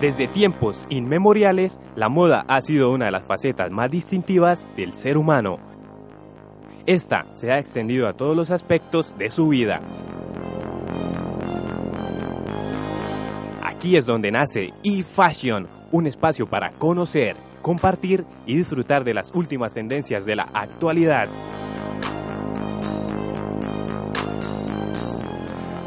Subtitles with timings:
[0.00, 5.18] Desde tiempos inmemoriales, la moda ha sido una de las facetas más distintivas del ser
[5.18, 5.58] humano.
[6.86, 9.80] Esta se ha extendido a todos los aspectos de su vida.
[13.60, 19.74] Aquí es donde nace eFashion, un espacio para conocer, compartir y disfrutar de las últimas
[19.74, 21.28] tendencias de la actualidad.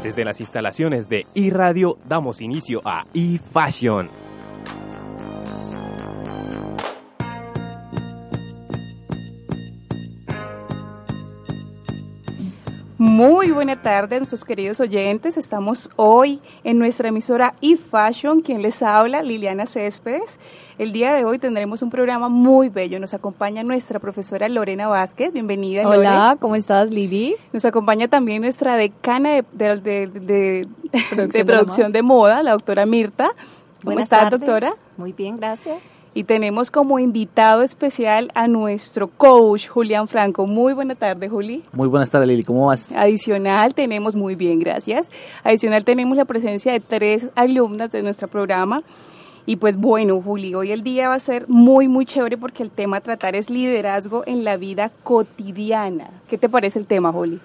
[0.02, 4.21] Desde las instalaciones de iRadio damos inicio a eFashion.
[13.12, 15.36] Muy buena tarde a nuestros queridos oyentes.
[15.36, 18.40] Estamos hoy en nuestra emisora eFashion.
[18.40, 20.40] Quien les habla, Liliana Céspedes.
[20.78, 22.98] El día de hoy tendremos un programa muy bello.
[22.98, 25.30] Nos acompaña nuestra profesora Lorena Vázquez.
[25.30, 25.86] Bienvenida.
[25.86, 27.36] Hola, ¿cómo estás, Lili?
[27.52, 30.66] Nos acompaña también nuestra decana de, de, de, de
[31.10, 33.26] producción, de, producción de, moda, la doctora Mirta.
[33.26, 33.36] ¿Cómo
[33.82, 34.40] Buenas estás, tardes.
[34.40, 34.74] doctora?
[34.96, 35.92] Muy bien, gracias.
[36.14, 40.46] Y tenemos como invitado especial a nuestro coach, Julián Franco.
[40.46, 41.62] Muy buena tarde, Juli.
[41.72, 42.42] Muy buenas tardes, Lili.
[42.42, 42.92] ¿Cómo vas?
[42.92, 45.08] Adicional, tenemos muy bien, gracias.
[45.42, 48.82] Adicional, tenemos la presencia de tres alumnas de nuestro programa.
[49.46, 52.70] Y pues bueno, Juli, hoy el día va a ser muy, muy chévere porque el
[52.70, 56.10] tema a tratar es liderazgo en la vida cotidiana.
[56.28, 57.40] ¿Qué te parece el tema, Juli?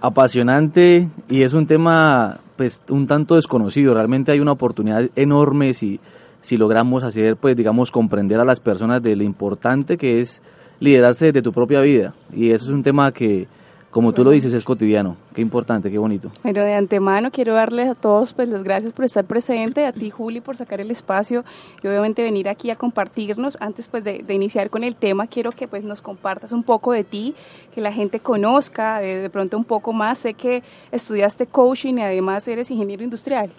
[0.00, 3.94] Apasionante y es un tema pues un tanto desconocido.
[3.94, 6.00] Realmente hay una oportunidad enorme si
[6.40, 10.40] si logramos hacer, pues digamos, comprender a las personas de lo importante que es
[10.80, 12.14] liderarse desde tu propia vida.
[12.32, 13.46] Y eso es un tema que,
[13.90, 15.16] como tú lo dices, es cotidiano.
[15.34, 16.30] Qué importante, qué bonito.
[16.42, 20.10] Pero de antemano quiero darles a todos pues las gracias por estar presente, a ti
[20.10, 21.44] Juli por sacar el espacio
[21.82, 23.58] y obviamente venir aquí a compartirnos.
[23.60, 26.92] Antes pues de, de iniciar con el tema, quiero que pues nos compartas un poco
[26.92, 27.34] de ti,
[27.74, 30.20] que la gente conozca de, de pronto un poco más.
[30.20, 33.50] Sé que estudiaste coaching y además eres ingeniero industrial.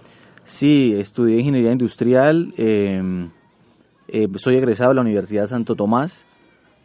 [0.45, 3.01] Sí, estudié ingeniería industrial, eh,
[4.07, 6.25] eh, soy egresado de la Universidad Santo Tomás.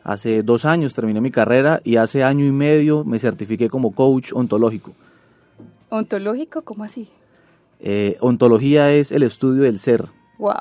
[0.05, 4.33] Hace dos años terminé mi carrera y hace año y medio me certifiqué como coach
[4.33, 4.93] ontológico.
[5.89, 6.63] ¿Ontológico?
[6.63, 7.09] ¿Cómo así?
[7.81, 10.07] Eh, ontología es el estudio del ser.
[10.39, 10.55] Wow.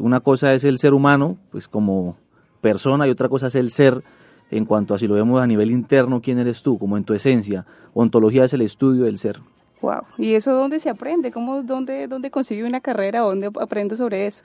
[0.00, 2.16] una cosa es el ser humano, pues como
[2.60, 4.04] persona, y otra cosa es el ser
[4.50, 7.14] en cuanto a si lo vemos a nivel interno, quién eres tú, como en tu
[7.14, 7.66] esencia.
[7.94, 9.40] Ontología es el estudio del ser.
[9.86, 10.02] Wow.
[10.18, 11.30] ¿Y eso dónde se aprende?
[11.30, 13.20] ¿Cómo, dónde, dónde consigue una carrera?
[13.20, 14.42] ¿Dónde aprende sobre eso?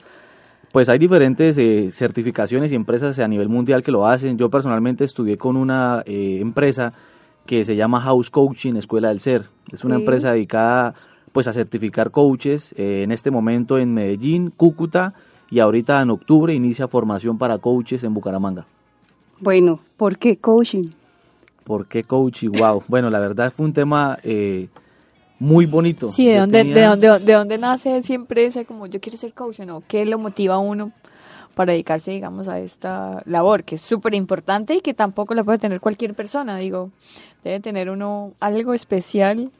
[0.70, 4.38] Pues hay diferentes eh, certificaciones y empresas a nivel mundial que lo hacen.
[4.38, 6.92] Yo personalmente estudié con una eh, empresa
[7.44, 9.46] que se llama House Coaching Escuela del Ser.
[9.72, 10.02] Es una sí.
[10.02, 10.94] empresa dedicada
[11.32, 15.14] pues a certificar coaches eh, en este momento en Medellín, Cúcuta
[15.50, 18.64] y ahorita en octubre inicia formación para coaches en Bucaramanga.
[19.40, 20.84] Bueno, ¿por qué coaching?
[21.64, 22.50] ¿Por qué coaching?
[22.50, 22.84] Wow.
[22.86, 24.68] bueno, la verdad fue un tema eh,
[25.42, 26.10] muy bonito.
[26.12, 26.74] Sí, ¿de dónde, tenía...
[26.96, 29.82] de, dónde, ¿de dónde nace siempre ese como yo quiero ser coach, ¿no?
[29.88, 30.92] ¿Qué lo motiva a uno
[31.56, 35.58] para dedicarse, digamos, a esta labor que es súper importante y que tampoco la puede
[35.58, 36.56] tener cualquier persona?
[36.58, 36.92] Digo,
[37.42, 39.50] ¿debe tener uno algo especial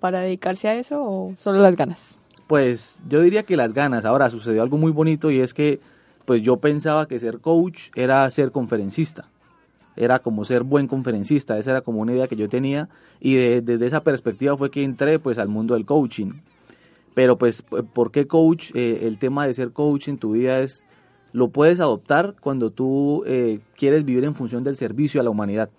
[0.00, 2.00] para dedicarse a eso o solo las ganas?
[2.48, 4.04] Pues yo diría que las ganas.
[4.04, 5.78] Ahora sucedió algo muy bonito y es que
[6.24, 9.28] pues yo pensaba que ser coach era ser conferencista
[9.96, 12.88] era como ser buen conferencista, esa era como una idea que yo tenía
[13.20, 16.32] y de, desde esa perspectiva fue que entré pues al mundo del coaching.
[17.14, 18.70] Pero pues, ¿por qué coach?
[18.74, 20.84] Eh, el tema de ser coach en tu vida es,
[21.32, 25.70] lo puedes adoptar cuando tú eh, quieres vivir en función del servicio a la humanidad.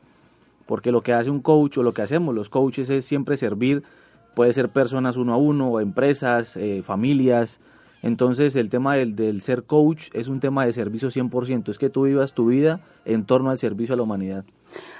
[0.65, 3.83] Porque lo que hace un coach o lo que hacemos los coaches es siempre servir,
[4.35, 7.59] puede ser personas uno a uno, empresas, eh, familias,
[8.01, 11.89] entonces el tema del, del, ser coach es un tema de servicio 100%, es que
[11.89, 14.43] tú vivas tu vida en torno al servicio a la humanidad.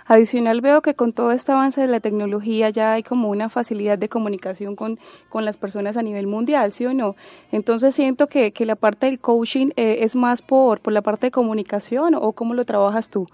[0.06, 3.98] Adicional veo que con todo este avance de la tecnología ya hay como una facilidad
[3.98, 5.00] de comunicación con,
[5.30, 7.15] con las personas a nivel mundial, ¿sí o no?
[7.51, 11.27] Entonces siento que, que la parte del coaching eh, es más por, por la parte
[11.27, 13.27] de comunicación o cómo lo trabajas tú.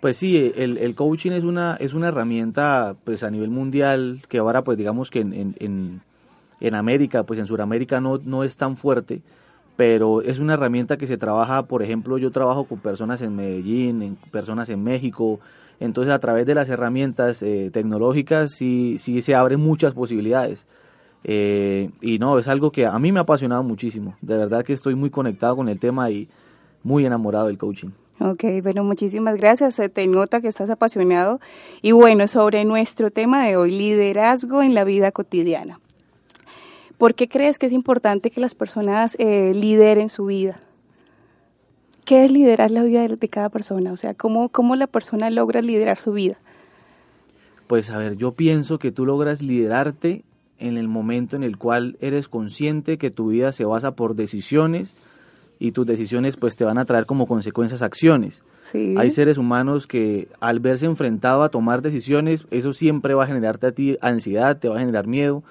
[0.00, 4.38] Pues sí, el, el, coaching es una, es una herramienta pues a nivel mundial que
[4.38, 6.02] ahora pues digamos que en, en, en
[6.64, 9.20] en América, pues en Sudamérica no, no es tan fuerte,
[9.76, 14.02] pero es una herramienta que se trabaja, por ejemplo, yo trabajo con personas en Medellín,
[14.02, 15.40] en personas en México,
[15.80, 20.66] Entonces a través de las herramientas eh, tecnológicas sí, sí se abren muchas posibilidades.
[21.24, 24.14] Eh, y no, es algo que a mí me ha apasionado muchísimo.
[24.22, 26.28] De verdad que estoy muy conectado con el tema y
[26.82, 27.90] muy enamorado del coaching.
[28.20, 29.74] Ok, bueno, muchísimas gracias.
[29.74, 31.40] Se te nota que estás apasionado.
[31.82, 35.80] Y bueno, sobre nuestro tema de hoy, liderazgo en la vida cotidiana.
[37.04, 40.56] ¿Por qué crees que es importante que las personas eh, lideren su vida?
[42.06, 43.92] ¿Qué es liderar la vida de, de, cada persona?
[43.92, 46.38] O sea, ¿cómo, ¿cómo la persona logra liderar su vida?
[47.66, 50.24] Pues a ver, yo pienso que tú logras liderarte
[50.58, 54.96] en el momento en el cual eres consciente que tu vida se basa por decisiones
[55.58, 58.42] y tus decisiones pues te van a traer como consecuencias acciones.
[58.72, 58.94] Sí.
[58.96, 63.66] Hay seres humanos que al verse enfrentado a tomar decisiones, eso siempre va a generarte
[63.66, 65.44] a ti ansiedad, te va a generar miedo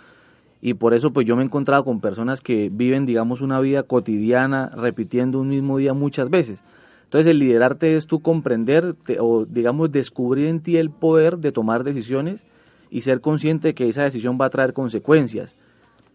[0.66, 3.84] y por eso pues yo me he encontrado con personas que viven digamos una vida
[3.84, 6.64] cotidiana repitiendo un mismo día muchas veces.
[7.04, 11.84] Entonces el liderarte es tú comprender o digamos descubrir en ti el poder de tomar
[11.84, 12.46] decisiones
[12.90, 15.58] y ser consciente de que esa decisión va a traer consecuencias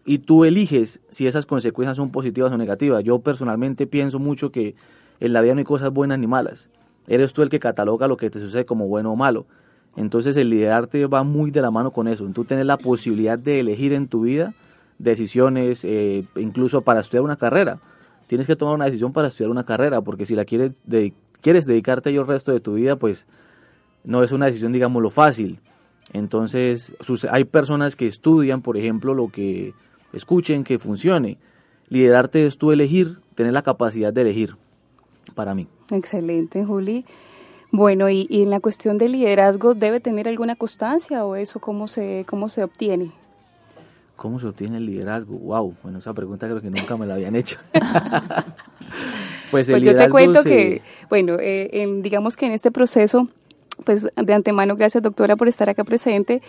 [0.03, 3.03] y tú eliges si esas consecuencias son positivas o negativas.
[3.03, 4.73] Yo personalmente pienso mucho que
[5.19, 6.69] en la vida no hay cosas buenas ni malas.
[7.07, 9.45] Eres tú el que cataloga lo que te sucede como bueno o malo.
[9.95, 12.25] Entonces el liderarte va muy de la mano con eso.
[12.33, 14.53] Tú tienes la posibilidad de elegir en tu vida
[14.99, 17.79] decisiones, eh, incluso para estudiar una carrera.
[18.27, 20.83] Tienes que tomar una decisión para estudiar una carrera, porque si la quieres,
[21.41, 23.25] quieres dedicarte ello el resto de tu vida, pues
[24.03, 25.59] no es una decisión, digamos, lo fácil.
[26.13, 26.91] Entonces,
[27.31, 29.73] hay personas que estudian, por ejemplo, lo que
[30.13, 31.37] escuchen, que funcione.
[31.87, 34.55] Liderarte es tú elegir, tener la capacidad de elegir,
[35.33, 35.67] para mí.
[35.89, 37.05] Excelente, Juli.
[37.71, 41.87] Bueno, y, y, en la cuestión del liderazgo, ¿debe tener alguna constancia o eso cómo
[41.87, 43.11] se, cómo se obtiene?
[44.15, 45.37] ¿Cómo se obtiene el liderazgo?
[45.37, 47.57] Wow, bueno, esa pregunta creo que nunca me la habían hecho.
[49.51, 50.49] pues, el pues yo te cuento se...
[50.49, 53.29] que, bueno, eh, en, digamos que en este proceso,
[53.85, 56.41] pues de antemano, gracias doctora por estar acá presente.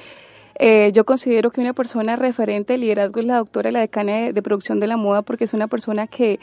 [0.56, 4.32] Eh, yo considero que una persona referente de liderazgo es la doctora, la decana de,
[4.32, 6.40] de, producción de la moda, porque es una persona que,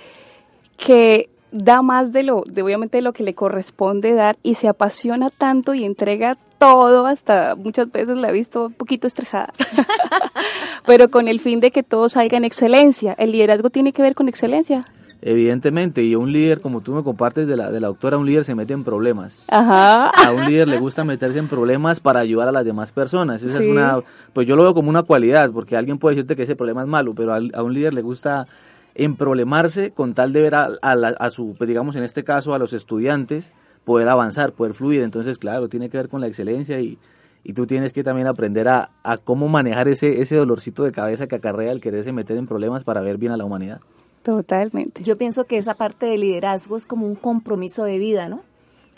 [0.78, 4.68] que da más de lo, de obviamente de lo que le corresponde dar y se
[4.68, 9.54] apasiona tanto y entrega todo, hasta muchas veces la he visto un poquito estresada,
[10.86, 13.14] pero con el fin de que todo salga en excelencia.
[13.18, 14.86] ¿El liderazgo tiene que ver con excelencia?
[15.22, 18.46] Evidentemente, y un líder, como tú me compartes de la, de la doctora, un líder
[18.46, 19.44] se mete en problemas.
[19.48, 20.10] Ajá.
[20.10, 23.42] A un líder le gusta meterse en problemas para ayudar a las demás personas.
[23.42, 23.66] Esa sí.
[23.66, 24.02] es una,
[24.34, 26.88] pues yo lo veo como una cualidad, porque alguien puede decirte que ese problema es
[26.88, 28.48] malo, pero a, a un líder le gusta
[28.98, 32.54] emproblemarse con tal de ver a, a, la, a, su, pues digamos en este caso,
[32.54, 33.54] a los estudiantes
[33.86, 35.02] poder avanzar, poder fluir.
[35.02, 36.98] Entonces, claro, tiene que ver con la excelencia y,
[37.44, 41.28] y tú tienes que también aprender a, a, cómo manejar ese, ese dolorcito de cabeza
[41.28, 43.80] que acarrea el quererse meter en problemas para ver bien a la humanidad.
[44.24, 45.04] Totalmente.
[45.04, 48.42] Yo pienso que esa parte de liderazgo es como un compromiso de vida, ¿no?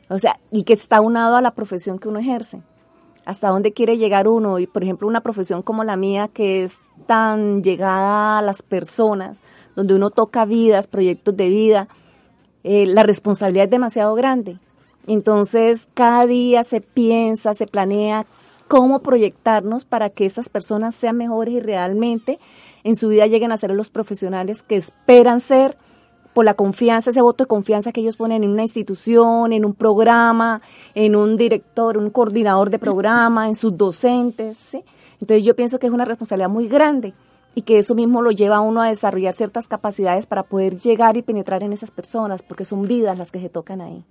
[0.09, 2.63] O sea, y que está unado a la profesión que uno ejerce.
[3.25, 4.57] Hasta dónde quiere llegar uno.
[4.57, 9.43] Y, por ejemplo, una profesión como la mía, que es tan llegada a las personas,
[9.79, 11.87] donde uno toca vidas, proyectos de vida,
[12.65, 14.57] eh, la responsabilidad es demasiado grande.
[15.07, 18.25] Entonces, cada día se piensa, se planea
[18.67, 22.39] cómo proyectarnos para que estas personas sean mejores y realmente
[22.83, 25.77] en su vida lleguen a ser los profesionales que esperan ser
[26.33, 29.73] por la confianza, ese voto de confianza que ellos ponen en una institución, en un
[29.73, 30.61] programa,
[30.93, 34.57] en un director, un coordinador de programa, en sus docentes.
[34.57, 34.83] ¿sí?
[35.21, 37.13] Entonces yo pienso que es una responsabilidad muy grande
[37.55, 41.17] y que eso mismo lo lleva a uno a desarrollar ciertas capacidades para poder llegar
[41.17, 44.03] y penetrar en esas personas, porque son vidas las que se tocan ahí.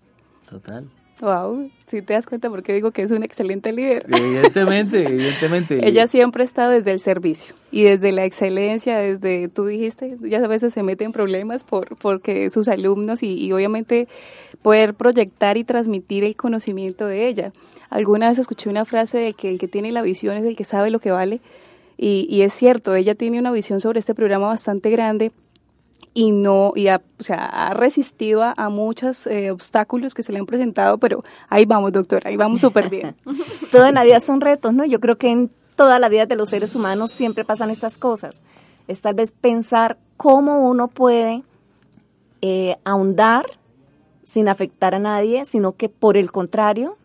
[0.48, 0.88] Total.
[1.20, 4.04] Wow, si te das cuenta porque digo que es un excelente líder.
[4.08, 5.86] Evidentemente, evidentemente.
[5.86, 10.46] Ella siempre está desde el servicio y desde la excelencia, desde, tú dijiste, ya a
[10.46, 14.06] veces se mete en problemas por porque sus alumnos y, y obviamente
[14.62, 17.52] poder proyectar y transmitir el conocimiento de ella.
[17.90, 20.64] Alguna vez escuché una frase de que el que tiene la visión es el que
[20.64, 21.40] sabe lo que vale
[21.98, 25.32] y, y es cierto, ella tiene una visión sobre este programa bastante grande
[26.14, 30.32] y no y ha, o sea, ha resistido a, a muchos eh, obstáculos que se
[30.32, 33.14] le han presentado, pero ahí vamos, doctora, ahí vamos súper bien.
[33.70, 34.84] Todo en la vida son retos, ¿no?
[34.84, 38.40] Yo creo que en toda la vida de los seres humanos siempre pasan estas cosas.
[38.88, 41.42] Es tal vez pensar cómo uno puede
[42.42, 43.46] eh, ahondar
[44.24, 46.96] sin afectar a nadie, sino que por el contrario,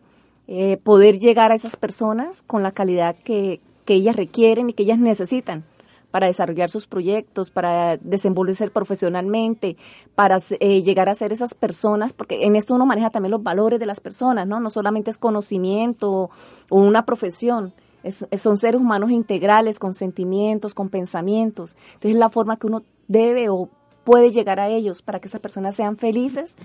[0.48, 4.82] eh, poder llegar a esas personas con la calidad que, que ellas requieren y que
[4.82, 5.64] ellas necesitan
[6.10, 9.76] para desarrollar sus proyectos, para desenvolverse profesionalmente,
[10.14, 13.80] para eh, llegar a ser esas personas, porque en esto uno maneja también los valores
[13.80, 14.60] de las personas, ¿no?
[14.60, 16.30] No solamente es conocimiento
[16.68, 17.74] o una profesión,
[18.04, 21.74] es, son seres humanos integrales, con sentimientos, con pensamientos.
[21.86, 23.68] Entonces es la forma que uno debe o
[24.04, 26.56] puede llegar a ellos para que esas personas sean felices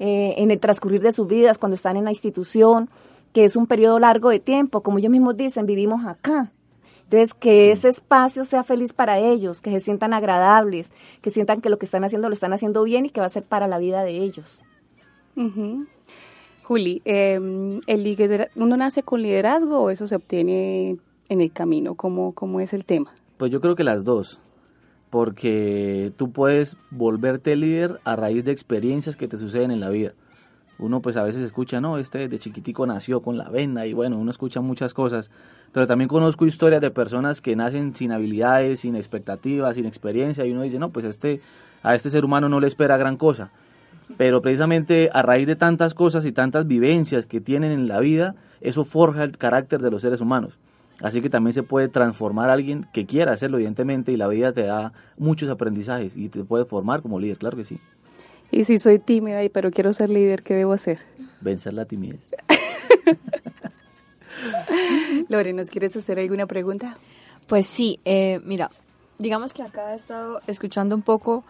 [0.00, 2.90] eh, en el transcurrir de sus vidas, cuando están en la institución,
[3.32, 6.52] que es un periodo largo de tiempo, como ellos mismos dicen, vivimos acá.
[7.10, 11.70] Entonces, que ese espacio sea feliz para ellos, que se sientan agradables, que sientan que
[11.70, 13.78] lo que están haciendo lo están haciendo bien y que va a ser para la
[13.78, 14.62] vida de ellos.
[16.64, 20.98] Juli, eh, ¿el ¿uno nace con liderazgo o eso se obtiene
[21.30, 21.94] en el camino?
[21.94, 23.14] ¿Cómo, ¿Cómo es el tema?
[23.38, 24.42] Pues yo creo que las dos,
[25.08, 30.12] porque tú puedes volverte líder a raíz de experiencias que te suceden en la vida.
[30.78, 34.16] Uno pues a veces escucha, no, este de chiquitico nació con la vena y bueno,
[34.16, 35.30] uno escucha muchas cosas,
[35.72, 40.52] pero también conozco historias de personas que nacen sin habilidades, sin expectativas, sin experiencia y
[40.52, 41.40] uno dice, no, pues este,
[41.82, 43.50] a este ser humano no le espera gran cosa.
[44.16, 48.36] Pero precisamente a raíz de tantas cosas y tantas vivencias que tienen en la vida,
[48.60, 50.58] eso forja el carácter de los seres humanos.
[51.02, 54.52] Así que también se puede transformar a alguien que quiera hacerlo, evidentemente, y la vida
[54.52, 57.80] te da muchos aprendizajes y te puede formar como líder, claro que sí.
[58.50, 60.98] Y si soy tímida y pero quiero ser líder, ¿qué debo hacer?
[61.40, 62.34] Vencer la timidez.
[65.28, 66.96] Lore, ¿nos quieres hacer alguna pregunta?
[67.46, 68.70] Pues sí, eh, mira,
[69.18, 71.44] digamos que acá he estado escuchando un poco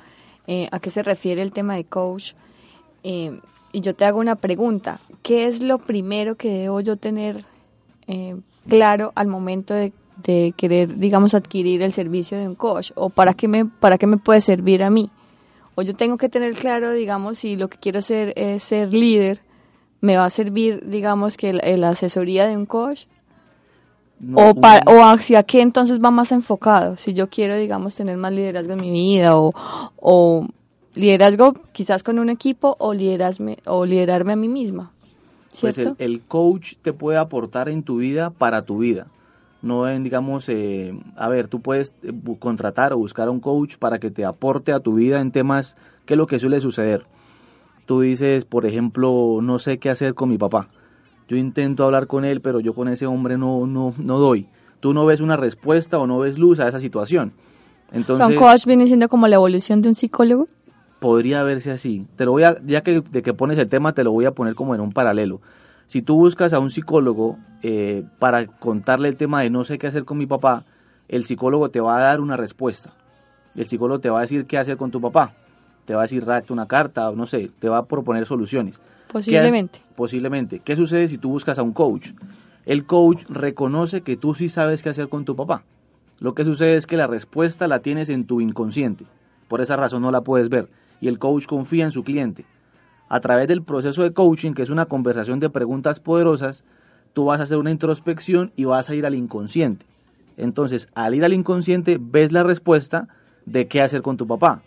[0.46, 2.32] eh, a qué se refiere el tema de coach.
[3.02, 3.38] Eh,
[3.72, 5.00] y yo te hago una pregunta.
[5.22, 7.44] ¿Qué es lo primero que debo yo tener
[8.66, 9.92] claro al momento de,
[10.24, 12.92] de, querer, digamos, adquirir el servicio de un coach?
[12.94, 15.10] ¿O para qué, me, para qué me puede servir a mí?
[15.78, 19.42] O yo tengo que tener claro, digamos, si lo que quiero hacer es ser líder,
[20.00, 23.06] ¿me va a servir, digamos, que la asesoría de un coach?
[24.34, 24.54] o,
[24.86, 28.80] o hacia qué entonces va más enfocado, si yo quiero, digamos, tener más liderazgo en
[28.80, 29.54] mi vida o,
[30.00, 30.48] o
[30.96, 34.90] liderazgo quizás con un equipo o, liderarme, o liderarme a mí misma.
[35.60, 35.94] Pues ¿cierto?
[35.94, 39.06] Pues el, coach te puede aportar en tu vida para tu vida.
[39.60, 43.76] No en, digamos, eh, a ver, tú puedes eh, contratar o buscar a un coach
[43.76, 47.06] para que te aporte a tu vida en temas que es lo que suele suceder.
[47.86, 50.68] Tú dices, por ejemplo, no sé qué hacer con mi papá
[51.28, 54.48] yo intento hablar con él, pero yo con ese hombre no, no, no doy.
[54.80, 57.32] Tú no ves una respuesta o no ves luz a esa situación.
[57.92, 60.46] Entonces, ¿Un coach viene siendo como la evolución de un psicólogo?
[61.00, 62.06] Podría verse así.
[62.16, 64.32] Te lo voy a, ya que de que pones el tema, te lo voy a
[64.32, 65.40] poner como en un paralelo.
[65.88, 69.86] Si tú buscas a un psicólogo eh, para contarle el tema de no sé qué
[69.86, 70.66] hacer con mi papá,
[71.08, 72.92] el psicólogo te va a dar una respuesta.
[73.56, 75.32] El psicólogo te va a decir qué hacer con tu papá.
[75.86, 78.82] Te va a decir, redacta una carta, o no sé, te va a proponer soluciones.
[79.10, 79.80] Posiblemente.
[79.96, 80.60] posiblemente.
[80.60, 82.10] ¿Qué sucede si tú buscas a un coach?
[82.66, 85.64] El coach reconoce que tú sí sabes qué hacer con tu papá.
[86.20, 89.06] Lo que sucede es que la respuesta la tienes en tu inconsciente.
[89.48, 90.68] Por esa razón no la puedes ver.
[91.00, 92.44] Y el coach confía en su cliente.
[93.08, 96.64] A través del proceso de coaching, que es una conversación de preguntas poderosas,
[97.12, 99.86] tú vas a hacer una introspección y vas a ir al inconsciente.
[100.36, 103.08] Entonces, al ir al inconsciente, ves la respuesta
[103.44, 104.62] de qué hacer con tu papá.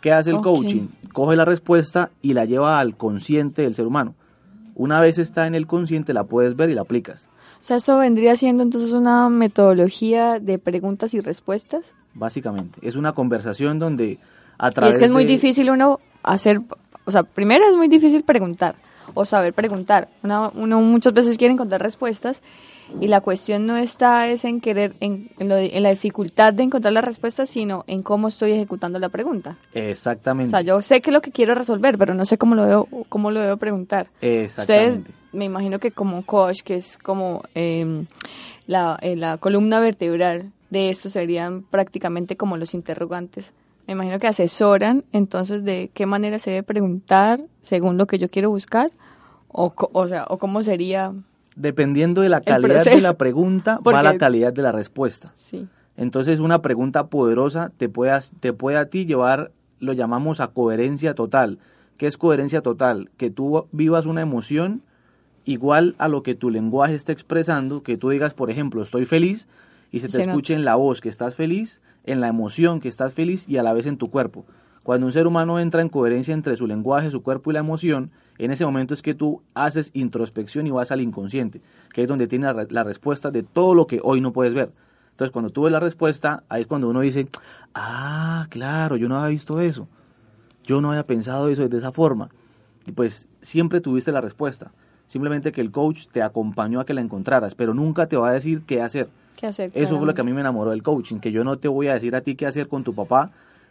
[0.00, 0.88] ¿Qué hace el coaching?
[1.12, 4.14] Coge la respuesta y la lleva al consciente del ser humano.
[4.74, 7.26] Una vez está en el consciente, la puedes ver y la aplicas.
[7.60, 11.94] O sea, esto vendría siendo entonces una metodología de preguntas y respuestas.
[12.14, 14.18] Básicamente, es una conversación donde
[14.58, 16.60] a través y es que es muy difícil uno hacer,
[17.06, 18.74] o sea, primero es muy difícil preguntar
[19.14, 20.08] o saber preguntar.
[20.22, 22.42] uno muchas veces quiere encontrar respuestas
[23.00, 27.00] y la cuestión no está es en querer, en, en, la dificultad de encontrar la
[27.00, 29.56] respuesta, sino en cómo estoy ejecutando la pregunta.
[29.72, 30.48] Exactamente.
[30.48, 32.64] O sea, yo sé que es lo que quiero resolver, pero no sé cómo lo
[32.64, 34.08] debo, cómo lo debo preguntar.
[34.20, 35.10] Exactamente.
[35.10, 38.06] Ustedes, me imagino que como coach, que es como em,
[38.66, 43.52] la, eh, la columna vertebral de esto, serían prácticamente como los interrogantes.
[43.86, 48.30] Me imagino que asesoran entonces de qué manera se debe preguntar según lo que yo
[48.30, 48.90] quiero buscar,
[49.48, 51.12] o, o sea, o cómo sería
[51.56, 55.32] dependiendo de la calidad de la pregunta, va la calidad de la respuesta.
[55.34, 55.66] Sí.
[55.96, 59.50] Entonces, una pregunta poderosa te puede, te puede a ti llevar,
[59.80, 61.58] lo llamamos a coherencia total.
[61.96, 63.10] ¿Qué es coherencia total?
[63.16, 64.82] Que tú vivas una emoción
[65.46, 69.48] igual a lo que tu lenguaje está expresando, que tú digas, por ejemplo, estoy feliz
[69.96, 73.14] y se te escuche en la voz que estás feliz, en la emoción que estás
[73.14, 74.44] feliz y a la vez en tu cuerpo.
[74.82, 78.10] Cuando un ser humano entra en coherencia entre su lenguaje, su cuerpo y la emoción,
[78.38, 81.60] en ese momento es que tú haces introspección y vas al inconsciente,
[81.92, 84.70] que es donde tienes la, respuesta de todo lo que hoy no puedes ver.
[85.10, 87.26] Entonces, cuando tú ves la respuesta, ahí es cuando uno dice,
[87.74, 89.88] ah, claro, yo no había visto eso.
[90.62, 92.28] Yo no había pensado eso de esa forma.
[92.86, 94.72] Y pues siempre tuviste la respuesta.
[95.08, 98.32] Simplemente que el coach te acompañó a que la encontraras, pero nunca te va a
[98.32, 99.08] decir qué hacer.
[99.36, 99.70] ¿Qué hacer?
[99.74, 101.88] Eso fue lo que a mí me enamoró del coaching, que yo no te voy
[101.88, 103.30] a decir a ti qué hacer con tu papá,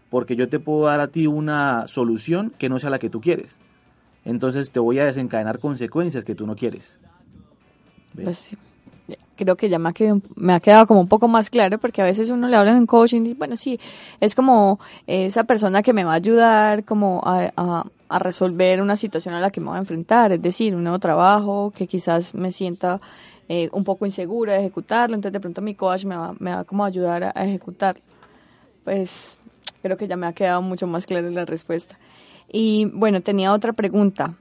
[0.10, 3.20] porque yo te puedo dar a ti una solución que no sea la que tú
[3.20, 3.56] quieres
[4.26, 6.98] entonces te voy a desencadenar consecuencias que tú no quieres.
[8.22, 8.52] Pues
[9.36, 12.02] creo que ya me ha, quedado, me ha quedado como un poco más claro porque
[12.02, 13.80] a veces uno le habla en coaching y bueno, sí,
[14.20, 18.96] es como esa persona que me va a ayudar como a, a, a, resolver una
[18.96, 22.34] situación a la que me voy a enfrentar, es decir, un nuevo trabajo que quizás
[22.34, 23.02] me sienta
[23.48, 26.64] eh, un poco insegura de ejecutarlo, entonces de pronto mi coach me va, me va
[26.64, 28.02] como a ayudar a, ejecutarlo.
[28.84, 29.38] Pues
[29.82, 31.98] creo que ya me ha quedado mucho más clara la respuesta.
[32.52, 34.36] Y bueno, tenía otra pregunta.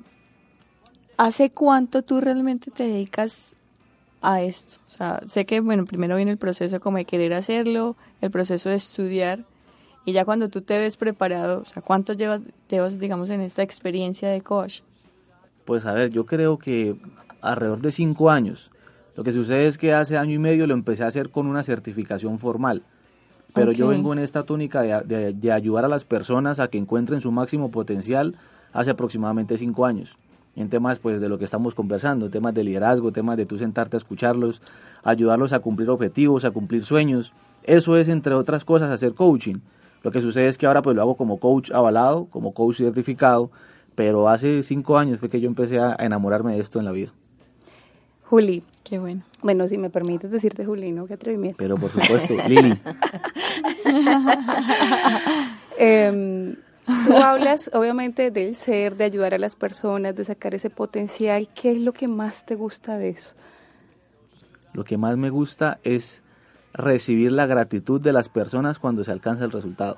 [1.16, 3.52] ¿Hace cuánto tú realmente te dedicas
[4.20, 4.80] a esto?
[4.88, 8.68] O sea, sé que, bueno, primero viene el proceso como de querer hacerlo, el proceso
[8.68, 9.44] de estudiar,
[10.04, 13.62] y ya cuando tú te ves preparado, o sea, ¿cuánto llevas, llevas digamos, en esta
[13.62, 14.80] experiencia de coach?
[15.64, 16.96] Pues a ver, yo creo que
[17.40, 18.70] alrededor de cinco años.
[19.16, 21.62] Lo que sucede es que hace año y medio lo empecé a hacer con una
[21.62, 22.83] certificación formal.
[23.52, 23.78] Pero okay.
[23.78, 27.21] yo vengo en esta tónica de, de, de ayudar a las personas a que encuentren
[27.21, 28.37] su máximo potencial
[28.73, 30.18] hace aproximadamente cinco años
[30.56, 33.97] en temas pues de lo que estamos conversando, temas de liderazgo, temas de tú sentarte
[33.97, 34.62] a escucharlos,
[35.02, 37.33] ayudarlos a cumplir objetivos, a cumplir sueños.
[37.64, 39.56] Eso es entre otras cosas hacer coaching.
[40.02, 43.50] Lo que sucede es que ahora pues lo hago como coach avalado, como coach certificado,
[43.94, 47.11] pero hace cinco años fue que yo empecé a enamorarme de esto en la vida.
[48.25, 48.62] Juli.
[48.83, 49.23] Qué bueno.
[49.43, 51.07] Bueno, si me permites decirte Juli, ¿no?
[51.07, 51.57] Qué atrevimiento.
[51.59, 52.78] Pero por supuesto, Lili.
[55.78, 56.54] eh,
[57.07, 61.49] Tú hablas obviamente del ser, de ayudar a las personas, de sacar ese potencial.
[61.54, 63.35] ¿Qué es lo que más te gusta de eso?
[64.75, 66.23] Lo que más me gusta es
[66.75, 69.97] recibir la gratitud de las personas cuando se alcanza el resultado.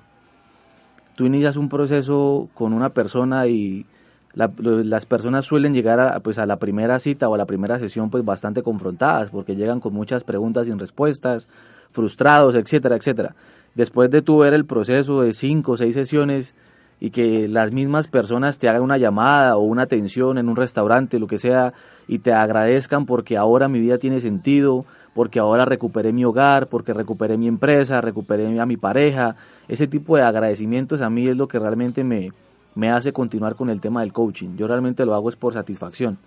[1.16, 3.86] Tú inicias un proceso con una persona y
[4.36, 7.78] la, las personas suelen llegar a, pues, a la primera cita o a la primera
[7.80, 11.48] sesión pues bastante confrontadas porque llegan con muchas preguntas sin respuestas,
[11.90, 13.34] frustrados, etcétera, etcétera.
[13.74, 16.54] Después de tu ver el proceso de cinco o seis sesiones,
[16.98, 21.18] y que las mismas personas te hagan una llamada o una atención en un restaurante,
[21.18, 21.74] lo que sea,
[22.08, 26.94] y te agradezcan porque ahora mi vida tiene sentido, porque ahora recuperé mi hogar, porque
[26.94, 29.36] recuperé mi empresa, recuperé a mi pareja.
[29.68, 32.32] Ese tipo de agradecimientos a mí es lo que realmente me,
[32.76, 34.56] me hace continuar con el tema del coaching.
[34.56, 36.18] Yo realmente lo hago es por satisfacción.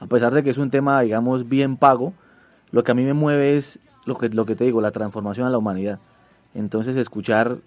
[0.00, 2.14] A pesar de que es un tema, digamos, bien pago,
[2.72, 5.46] lo que a mí me mueve es lo que, lo que te digo, la transformación
[5.46, 6.00] a la humanidad.
[6.54, 7.58] Entonces, escuchar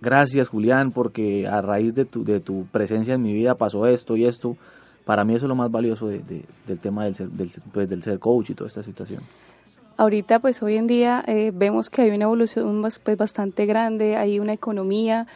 [0.00, 4.16] gracias Julián, porque a raíz de tu, de tu presencia en mi vida pasó esto
[4.16, 4.56] y esto.
[5.04, 7.88] Para mí eso es lo más valioso de, de, del tema del ser, del, pues,
[7.88, 9.22] del ser coach y toda esta situación.
[9.96, 14.38] Ahorita, pues hoy en día eh, vemos que hay una evolución pues, bastante grande, hay
[14.38, 15.26] una economía,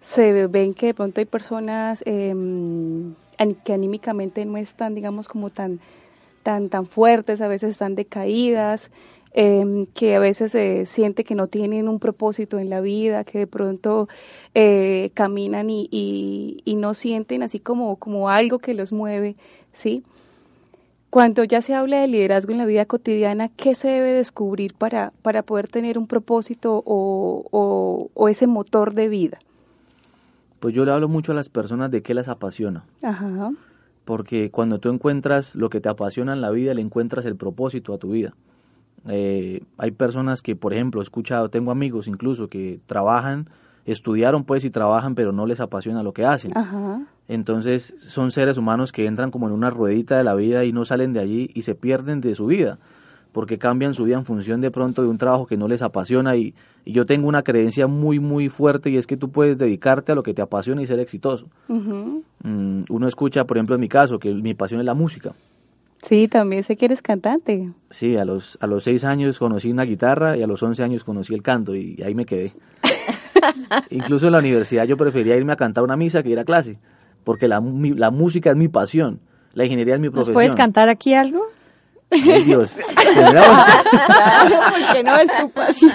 [0.00, 2.34] se ven que de pronto hay personas eh,
[3.64, 5.80] que anímicamente no están, digamos, como tan,
[6.42, 8.90] tan, tan fuertes, a veces están decaídas
[9.34, 13.38] eh, que a veces se siente que no tienen un propósito en la vida, que
[13.38, 14.08] de pronto
[14.54, 19.36] eh, caminan y, y, no sienten así como, como algo que los mueve,
[19.74, 20.02] ¿sí?
[21.10, 25.12] Cuando ya se habla de liderazgo en la vida cotidiana, ¿qué se debe descubrir para,
[25.22, 29.38] para poder tener un propósito o ese motor de vida?
[30.60, 32.84] Pues yo le hablo mucho a las personas de qué las apasiona.
[33.02, 33.50] Ajá.
[34.04, 37.92] Porque cuando tú encuentras lo que te apasiona en la vida, le encuentras el propósito
[37.92, 38.34] a tu vida.
[39.08, 43.48] Eh, hay personas que, por ejemplo, he escuchado, tengo amigos incluso que trabajan,
[43.84, 46.56] estudiaron pues y trabajan, pero no les apasiona lo que hacen.
[46.56, 47.02] Ajá.
[47.28, 50.84] Entonces son seres humanos que entran como en una ruedita de la vida y no
[50.84, 52.78] salen de allí y se pierden de su vida,
[53.32, 56.36] porque cambian su vida en función de pronto de un trabajo que no les apasiona
[56.36, 60.12] y, y yo tengo una creencia muy muy fuerte y es que tú puedes dedicarte
[60.12, 61.46] a lo que te apasiona y ser exitoso.
[61.68, 62.22] Uh -huh.
[62.42, 65.34] mm, uno escucha, por ejemplo, en mi caso, que mi pasión es la música.
[66.02, 67.70] Sí, también sé que eres cantante.
[67.90, 71.02] Sí, a los, a los seis años conocí una guitarra y a los once años
[71.04, 72.52] conocí el canto y ahí me quedé.
[73.90, 76.78] Incluso en la universidad yo prefería irme a cantar una misa que ir a clase,
[77.24, 79.20] porque la, mi, la música es mi pasión,
[79.54, 80.34] la ingeniería es mi profesión.
[80.34, 81.42] ¿Nos puedes cantar aquí algo?
[82.10, 84.56] Ay, Dios, tendríamos que...
[84.70, 85.92] porque no es tu pasión.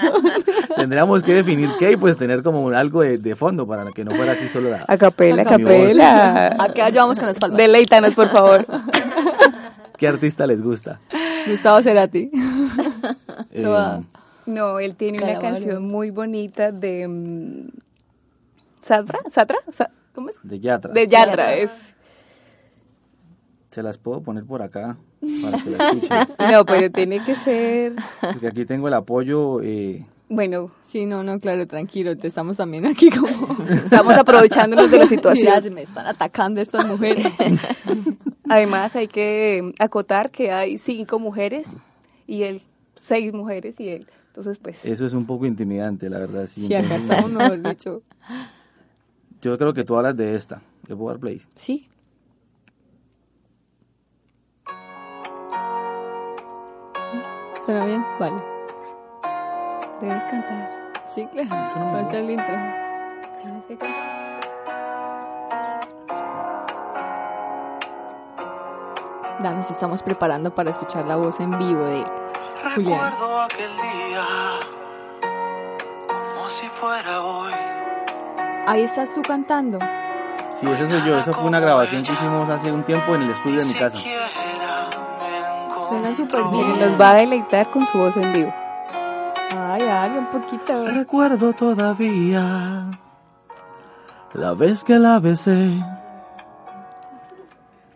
[0.76, 4.12] tendríamos que definir qué y pues tener como algo de, de fondo para que no
[4.14, 4.84] fuera aquí solo la...
[4.86, 6.56] A capela, a capela.
[6.58, 7.58] Acá llevamos con las palmas.
[7.58, 8.64] Deleítanos, por favor.
[9.98, 11.00] ¿Qué artista les gusta?
[11.48, 12.30] Gustavo Cerati.
[13.50, 13.64] Eh,
[14.46, 17.68] no, él tiene una canción muy bonita de um,
[18.82, 20.38] Sadra, Sadra, Sa- ¿cómo es?
[20.42, 20.92] de Yatra.
[20.92, 21.70] De Yatra es.
[23.70, 24.96] Se las puedo poner por acá
[25.42, 26.26] para que la escuchen.
[26.52, 29.60] No, pero tiene que ser, Porque aquí tengo el apoyo.
[29.62, 33.26] Eh, bueno, Sí, no, no, claro, tranquilo, te estamos también aquí como...
[33.68, 35.46] estamos aprovechándonos de la situación.
[35.46, 37.26] Mira, se me están atacando estas mujeres.
[38.48, 41.66] Además hay que acotar que hay cinco mujeres
[42.28, 42.62] y él
[42.94, 44.06] seis mujeres y él.
[44.28, 46.46] Entonces, pues, eso es un poco intimidante, la verdad.
[46.46, 48.02] Sí, acá entonces, estamos, mejor dicho.
[49.42, 50.62] Yo creo que tú hablas de esta.
[50.86, 51.42] ¿Le puedo dar play?
[51.56, 51.88] Sí.
[57.64, 58.04] ¿Suena bien?
[58.18, 58.42] Vale.
[60.00, 60.92] Debes cantar.
[61.14, 61.48] Sí, claro.
[61.50, 62.54] Va a ser el intro.
[63.42, 64.14] Tienes que cantar.
[69.42, 72.04] Ya nos estamos preparando para escuchar la voz en vivo de
[72.74, 73.00] Julián.
[73.00, 74.26] Recuerdo aquel día
[76.08, 77.52] como si fuera hoy.
[78.66, 79.78] Ahí estás tú cantando.
[80.60, 81.18] Sí, ese soy yo.
[81.18, 83.98] Esa fue una grabación que hicimos hace un tiempo en el estudio de mi casa.
[85.88, 86.80] Suena súper bien.
[86.80, 88.52] Nos va a deleitar con su voz en vivo.
[89.56, 90.86] Ay, dale un poquito.
[90.88, 92.90] Recuerdo todavía
[94.34, 95.82] la vez que la besé.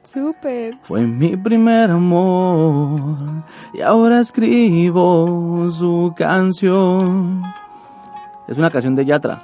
[0.04, 0.74] Súper.
[0.82, 2.98] Fue mi primer amor
[3.74, 7.42] y ahora escribo su canción.
[8.46, 9.42] Es una canción de Yatra.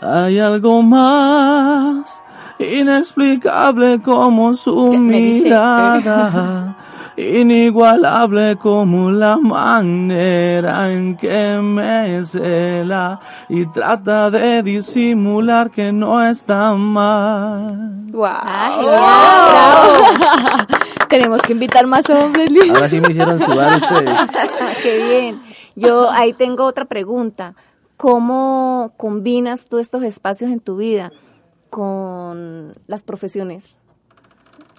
[0.00, 2.22] Hay algo más
[2.58, 5.44] inexplicable como su Es que me dice.
[5.44, 6.74] mirada,
[7.16, 16.74] inigualable como la manera en que me cela y trata de disimular que no está
[16.74, 18.06] mal.
[18.12, 18.26] ¡Wow!
[21.08, 22.70] Tenemos que invitar más hombres, Luis.
[22.70, 24.18] Ahora sí me hicieron sudar ustedes.
[24.82, 25.42] Qué bien.
[25.74, 27.54] Yo ahí tengo otra pregunta.
[27.96, 31.12] ¿Cómo combinas tú estos espacios en tu vida
[31.70, 33.76] con las profesiones?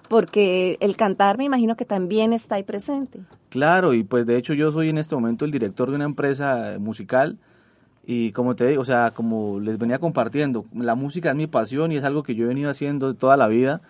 [0.10, 3.20] Porque el cantar me imagino que también está ahí presente.
[3.50, 6.78] Claro, y pues de hecho yo soy en este momento el director de una empresa
[6.80, 7.38] musical
[8.06, 11.92] y como te digo, o sea, como les venía compartiendo, la música es mi pasión
[11.92, 13.82] y es algo que yo he venido haciendo toda la vida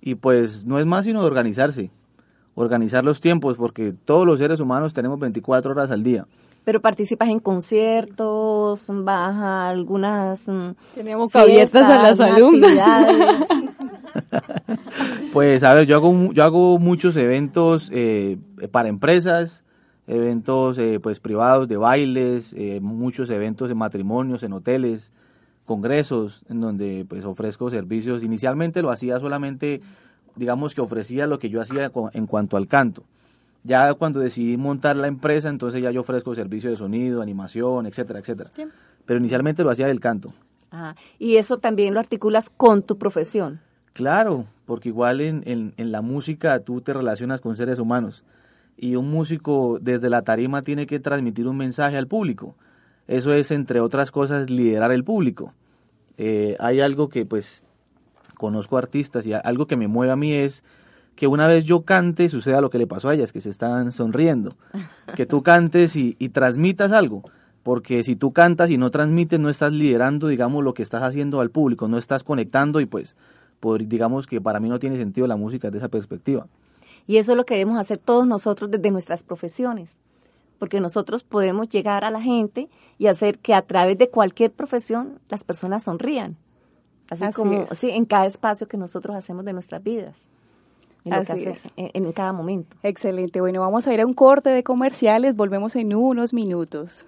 [0.00, 1.90] y pues no es más sino de organizarse,
[2.54, 6.26] organizar los tiempos porque todos los seres humanos tenemos 24 horas al día.
[6.66, 13.48] Pero participas en conciertos, vas a algunas mm, Tenemos abiertas a las fiestas, alumnas.
[15.32, 18.36] Pues a ver, yo hago, mu- yo hago muchos eventos eh,
[18.72, 19.62] para empresas,
[20.08, 25.12] eventos eh, pues privados de bailes, eh, muchos eventos en matrimonios, en hoteles,
[25.66, 28.22] congresos, en donde pues ofrezco servicios.
[28.24, 29.82] Inicialmente lo hacía solamente,
[30.34, 33.02] digamos que ofrecía lo que yo hacía en cuanto al canto.
[33.66, 38.20] Ya cuando decidí montar la empresa, entonces ya yo ofrezco servicios de sonido, animación, etcétera,
[38.20, 38.50] etcétera.
[38.56, 38.70] Bien.
[39.04, 40.32] Pero inicialmente lo hacía del canto.
[40.70, 40.94] Ajá.
[41.18, 43.60] Y eso también lo articulas con tu profesión.
[43.92, 48.22] Claro, porque igual en, en, en la música tú te relacionas con seres humanos
[48.76, 52.54] y un músico desde la tarima tiene que transmitir un mensaje al público.
[53.08, 55.52] Eso es, entre otras cosas, liderar el público.
[56.18, 57.64] Eh, hay algo que pues
[58.34, 60.62] conozco artistas y algo que me mueve a mí es
[61.16, 63.92] que una vez yo cante suceda lo que le pasó a ellas, que se están
[63.92, 64.54] sonriendo.
[65.16, 67.22] Que tú cantes y, y transmitas algo.
[67.62, 71.40] Porque si tú cantas y no transmites, no estás liderando, digamos, lo que estás haciendo
[71.40, 73.16] al público, no estás conectando y pues,
[73.58, 76.46] por, digamos que para mí no tiene sentido la música desde esa perspectiva.
[77.06, 79.96] Y eso es lo que debemos hacer todos nosotros desde nuestras profesiones.
[80.58, 85.18] Porque nosotros podemos llegar a la gente y hacer que a través de cualquier profesión
[85.28, 86.36] las personas sonrían.
[87.10, 87.78] Así, Así como es.
[87.78, 90.30] sí, en cada espacio que nosotros hacemos de nuestras vidas.
[91.06, 91.72] En, lo que Así hace- es.
[91.76, 92.76] en, en cada momento.
[92.82, 93.40] Excelente.
[93.40, 95.34] Bueno, vamos a ir a un corte de comerciales.
[95.34, 97.06] Volvemos en unos minutos.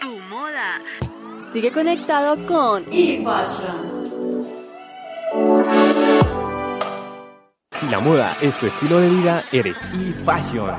[0.00, 0.80] Tu moda.
[1.52, 3.96] Sigue conectado con eFashion.
[7.72, 10.74] Si la moda es tu estilo de vida, eres eFashion.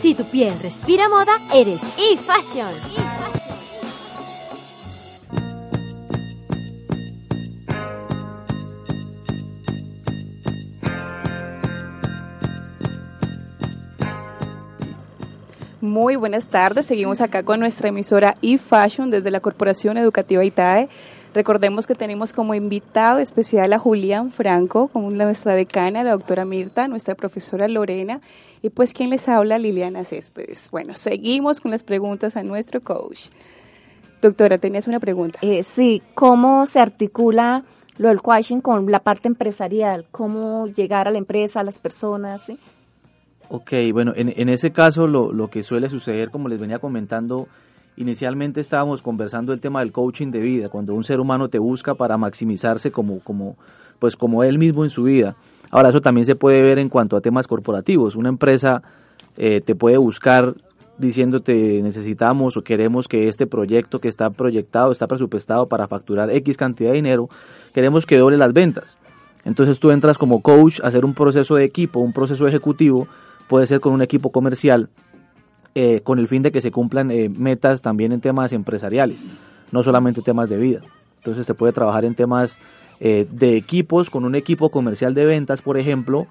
[0.00, 3.05] Si tu piel respira moda, eres eFashion.
[15.86, 20.88] Muy buenas tardes, seguimos acá con nuestra emisora eFashion desde la Corporación Educativa ITAE.
[21.32, 26.88] Recordemos que tenemos como invitado especial a Julián Franco, como nuestra decana, la doctora Mirta,
[26.88, 28.20] nuestra profesora Lorena,
[28.62, 30.70] y pues quien les habla, Liliana Céspedes.
[30.72, 33.26] Bueno, seguimos con las preguntas a nuestro coach.
[34.20, 35.38] Doctora, tenías una pregunta.
[35.40, 37.62] Eh, sí, ¿cómo se articula
[37.96, 40.04] lo del coaching con la parte empresarial?
[40.10, 42.42] ¿Cómo llegar a la empresa, a las personas?
[42.42, 42.58] ¿sí?
[43.48, 47.48] Ok, bueno, en, en ese caso lo, lo que suele suceder, como les venía comentando,
[47.96, 51.94] inicialmente estábamos conversando el tema del coaching de vida, cuando un ser humano te busca
[51.94, 53.56] para maximizarse como, como,
[53.98, 55.36] pues como él mismo en su vida.
[55.70, 58.16] Ahora, eso también se puede ver en cuanto a temas corporativos.
[58.16, 58.82] Una empresa
[59.36, 60.54] eh, te puede buscar
[60.98, 66.56] diciéndote necesitamos o queremos que este proyecto que está proyectado, está presupuestado para facturar X
[66.56, 67.28] cantidad de dinero,
[67.74, 68.96] queremos que doble las ventas.
[69.44, 73.08] Entonces tú entras como coach a hacer un proceso de equipo, un proceso ejecutivo,
[73.48, 74.88] puede ser con un equipo comercial,
[75.74, 79.18] eh, con el fin de que se cumplan eh, metas también en temas empresariales,
[79.72, 80.80] no solamente temas de vida.
[81.18, 82.58] Entonces se puede trabajar en temas
[83.00, 86.26] eh, de equipos, con un equipo comercial de ventas, por ejemplo,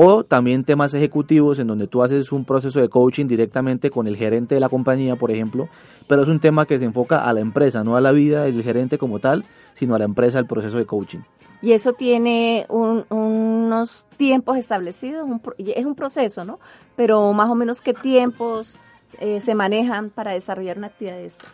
[0.00, 4.16] o también temas ejecutivos en donde tú haces un proceso de coaching directamente con el
[4.16, 5.68] gerente de la compañía, por ejemplo,
[6.06, 8.62] pero es un tema que se enfoca a la empresa, no a la vida del
[8.62, 11.18] gerente como tal, sino a la empresa el proceso de coaching.
[11.62, 16.60] Y eso tiene un, unos tiempos establecidos, un, es un proceso, ¿no?
[16.94, 18.78] Pero más o menos qué tiempos
[19.18, 21.50] eh, se manejan para desarrollar una actividad de estas.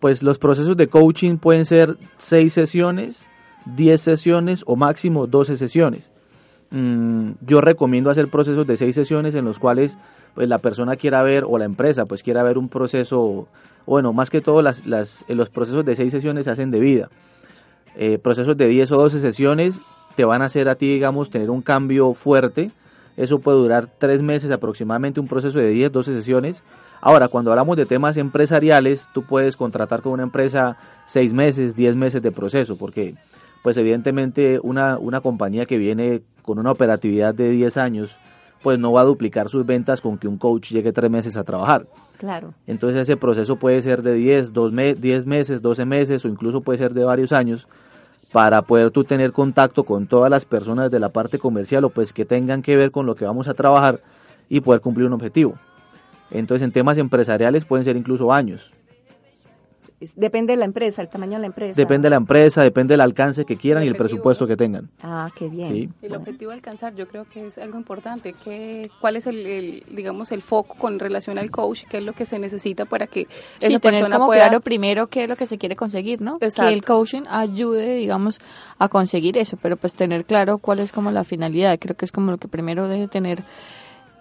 [0.00, 3.28] Pues los procesos de coaching pueden ser seis sesiones,
[3.66, 6.13] diez sesiones o máximo 12 sesiones.
[6.76, 9.96] Mm, yo recomiendo hacer procesos de seis sesiones en los cuales
[10.34, 13.46] pues la persona quiera ver o la empresa pues quiera ver un proceso,
[13.86, 17.10] bueno, más que todo las, las, los procesos de seis sesiones se hacen de vida.
[17.94, 19.78] Eh, procesos de 10 o 12 sesiones
[20.16, 22.72] te van a hacer a ti, digamos, tener un cambio fuerte.
[23.16, 26.64] Eso puede durar tres meses aproximadamente, un proceso de 10, 12 sesiones.
[27.00, 31.94] Ahora, cuando hablamos de temas empresariales, tú puedes contratar con una empresa seis meses, 10
[31.94, 33.14] meses de proceso, porque
[33.64, 38.14] pues evidentemente una, una compañía que viene con una operatividad de 10 años,
[38.62, 41.44] pues no va a duplicar sus ventas con que un coach llegue tres meses a
[41.44, 41.86] trabajar.
[42.18, 42.52] Claro.
[42.66, 46.60] Entonces ese proceso puede ser de 10, 2 me 10 meses, 12 meses o incluso
[46.60, 47.66] puede ser de varios años
[48.32, 52.12] para poder tú tener contacto con todas las personas de la parte comercial o pues
[52.12, 54.02] que tengan que ver con lo que vamos a trabajar
[54.50, 55.54] y poder cumplir un objetivo.
[56.30, 58.72] Entonces en temas empresariales pueden ser incluso años.
[60.16, 61.74] Depende de la empresa, el tamaño de la empresa.
[61.74, 64.90] Depende de la empresa, depende del alcance que quieran y el presupuesto que tengan.
[65.02, 65.72] Ah, qué bien.
[65.72, 65.88] Sí.
[66.02, 68.34] El objetivo de alcanzar, yo creo que es algo importante.
[68.44, 71.84] ¿Qué, ¿Cuál es el, el, digamos, el foco con relación al coach?
[71.88, 74.60] ¿Qué es lo que se necesita para que Sí, esa tener persona como pueda claro
[74.60, 76.38] primero qué es lo que se quiere conseguir, ¿no?
[76.40, 76.68] Exacto.
[76.68, 78.40] Que el coaching ayude, digamos,
[78.78, 81.78] a conseguir eso, pero pues tener claro cuál es como la finalidad.
[81.78, 83.44] Creo que es como lo que primero debe tener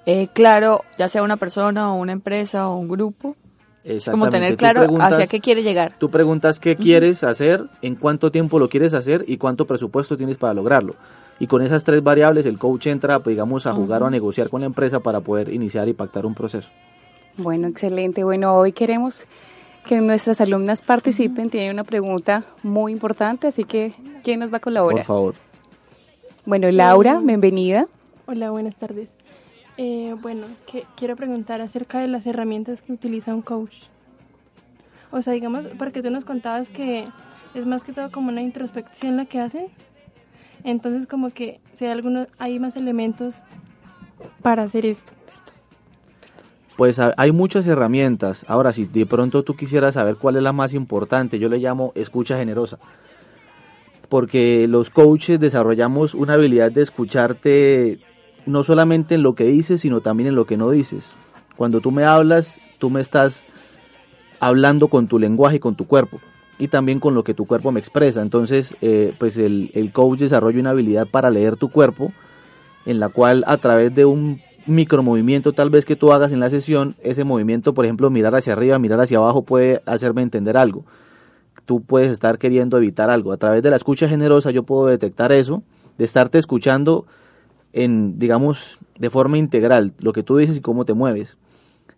[0.06, 3.36] eh, claro, ya sea una persona o una empresa o un grupo.
[3.84, 5.96] Es como tener claro hacia qué quiere llegar.
[5.98, 10.38] Tú preguntas qué quieres hacer, en cuánto tiempo lo quieres hacer y cuánto presupuesto tienes
[10.38, 10.96] para lograrlo.
[11.40, 14.50] Y con esas tres variables el coach entra, pues, digamos, a jugar o a negociar
[14.50, 16.70] con la empresa para poder iniciar y pactar un proceso.
[17.38, 18.24] Bueno, excelente.
[18.24, 19.26] Bueno, hoy queremos
[19.86, 21.50] que nuestras alumnas participen.
[21.50, 23.94] Tienen una pregunta muy importante, así que
[24.24, 25.06] ¿quién nos va a colaborar?
[25.06, 25.36] Por favor.
[26.46, 27.88] Bueno, Laura, bienvenida.
[28.28, 29.10] Hola, buenas tardes.
[29.78, 33.78] Eh, bueno, que, quiero preguntar acerca de las herramientas que utiliza un coach.
[35.12, 37.06] O sea, digamos, porque tú nos contabas que
[37.54, 39.68] es más que todo como una introspección la que hacen.
[40.64, 43.36] Entonces, como que si hay, algunos, hay más elementos
[44.42, 45.12] para hacer esto.
[46.78, 48.46] Pues ha- hay muchas herramientas.
[48.48, 51.92] Ahora, si de pronto tú quisieras saber cuál es la más importante, yo le llamo
[51.96, 52.80] escucha generosa.
[54.10, 58.00] Porque los coaches desarrollamos una habilidad de escucharte
[58.46, 61.06] no solamente en lo que dices, sino también en lo que no dices.
[61.56, 63.46] Cuando tú me hablas, tú me estás
[64.40, 66.20] hablando con tu lenguaje y con tu cuerpo.
[66.60, 68.22] Y también con lo que tu cuerpo me expresa.
[68.22, 72.12] Entonces, eh, pues el, el coach desarrolla una habilidad para leer tu cuerpo,
[72.86, 76.50] en la cual a través de un micromovimiento tal vez que tú hagas en la
[76.50, 80.86] sesión, ese movimiento, por ejemplo, mirar hacia arriba, mirar hacia abajo puede hacerme entender algo.
[81.66, 83.32] Tú puedes estar queriendo evitar algo.
[83.32, 85.64] A través de la escucha generosa yo puedo detectar eso,
[85.98, 87.06] de estarte escuchando
[87.74, 91.38] en, digamos, de forma integral, lo que tú dices y cómo te mueves.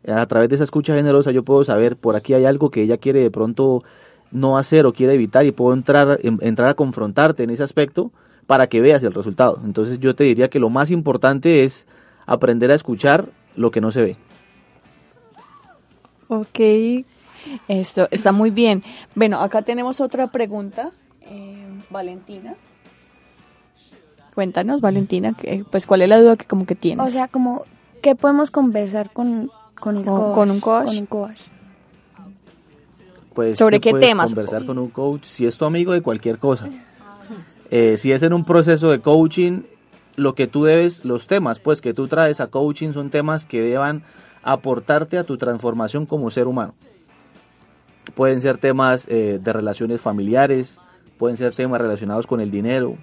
[0.07, 2.97] A través de esa escucha generosa yo puedo saber por aquí hay algo que ella
[2.97, 3.83] quiere de pronto
[4.31, 8.11] no hacer o quiere evitar y puedo entrar, entrar a confrontarte en ese aspecto
[8.47, 9.59] para que veas el resultado.
[9.63, 11.87] Entonces yo te diría que lo más importante es
[12.25, 14.17] aprender a escuchar lo que no se ve.
[16.27, 17.05] Ok.
[17.67, 18.83] Esto está muy bien.
[19.13, 20.91] Bueno, acá tenemos otra pregunta.
[21.21, 22.55] Eh, Valentina.
[24.35, 27.07] Cuéntanos, Valentina, que, pues cuál es la duda que como que tienes.
[27.07, 27.63] O sea, como,
[28.01, 30.35] ¿qué podemos conversar con, con el Con- coach?
[30.35, 30.85] con un coach.
[30.87, 31.39] Con un coach.
[33.33, 34.27] Pues, ¿Sobre qué puedes temas?
[34.33, 36.69] Conversar con un coach, si es tu amigo de cualquier cosa.
[37.71, 39.63] Eh, si es en un proceso de coaching,
[40.15, 43.61] lo que tú debes, los temas pues que tú traes a coaching son temas que
[43.61, 44.03] deban
[44.43, 46.73] aportarte a tu transformación como ser humano.
[48.13, 50.77] Pueden ser temas eh, de relaciones familiares,
[51.17, 52.95] pueden ser temas relacionados con el dinero,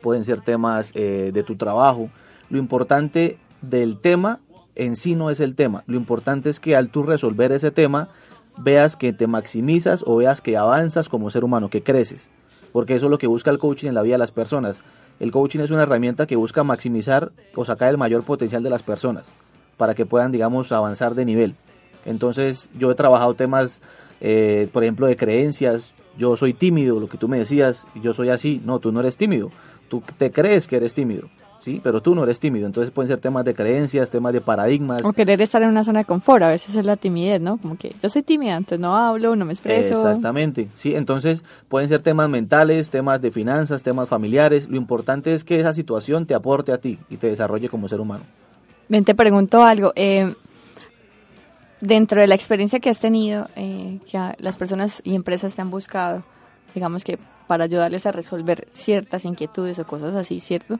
[0.00, 2.10] pueden ser temas eh, de tu trabajo.
[2.50, 4.40] Lo importante del tema
[4.74, 5.84] en sí no es el tema.
[5.86, 8.08] Lo importante es que al tú resolver ese tema,
[8.56, 12.28] veas que te maximizas o veas que avanzas como ser humano, que creces.
[12.72, 14.80] Porque eso es lo que busca el coaching en la vida de las personas.
[15.20, 18.82] El coaching es una herramienta que busca maximizar o sacar el mayor potencial de las
[18.82, 19.24] personas
[19.76, 21.54] para que puedan, digamos, avanzar de nivel.
[22.04, 23.80] Entonces, yo he trabajado temas,
[24.20, 25.92] eh, por ejemplo, de creencias.
[26.16, 28.60] Yo soy tímido, lo que tú me decías, yo soy así.
[28.64, 29.50] No, tú no eres tímido.
[29.88, 31.28] Tú te crees que eres tímido,
[31.60, 31.80] ¿sí?
[31.82, 32.66] Pero tú no eres tímido.
[32.66, 35.04] Entonces, pueden ser temas de creencias, temas de paradigmas.
[35.04, 37.56] O querer estar en una zona de confort, a veces es la timidez, ¿no?
[37.58, 39.94] Como que yo soy tímida, entonces no hablo, no me expreso.
[39.94, 44.68] Exactamente, sí, entonces pueden ser temas mentales, temas de finanzas, temas familiares.
[44.68, 48.00] Lo importante es que esa situación te aporte a ti y te desarrolle como ser
[48.00, 48.24] humano.
[48.88, 49.92] Ven, te pregunto algo.
[49.96, 50.34] eh,
[51.80, 55.70] dentro de la experiencia que has tenido, eh, que las personas y empresas te han
[55.70, 56.24] buscado,
[56.74, 60.78] digamos que para ayudarles a resolver ciertas inquietudes o cosas así, ¿cierto?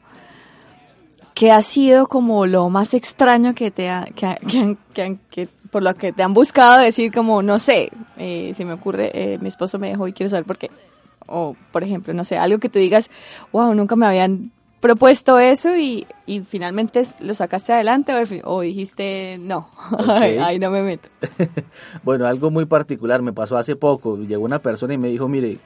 [1.33, 5.83] ¿Qué ha sido como lo más extraño que te ha, que, que que que- por
[5.83, 9.47] lo que te han buscado decir como, no sé, eh, se me ocurre, eh, mi
[9.49, 10.71] esposo me dejó y quiero saber por qué?
[11.27, 13.09] O, por ejemplo, no sé, algo que tú digas,
[13.53, 14.51] wow, nunca me habían
[14.81, 19.69] propuesto eso y, y finalmente lo sacaste adelante o, o dijiste, no,
[20.07, 20.43] ay, Ok.
[20.43, 21.07] ahí no me meto.
[22.03, 24.17] Bueno, algo muy particular me pasó hace poco.
[24.17, 25.59] Llegó una persona y me dijo, mire,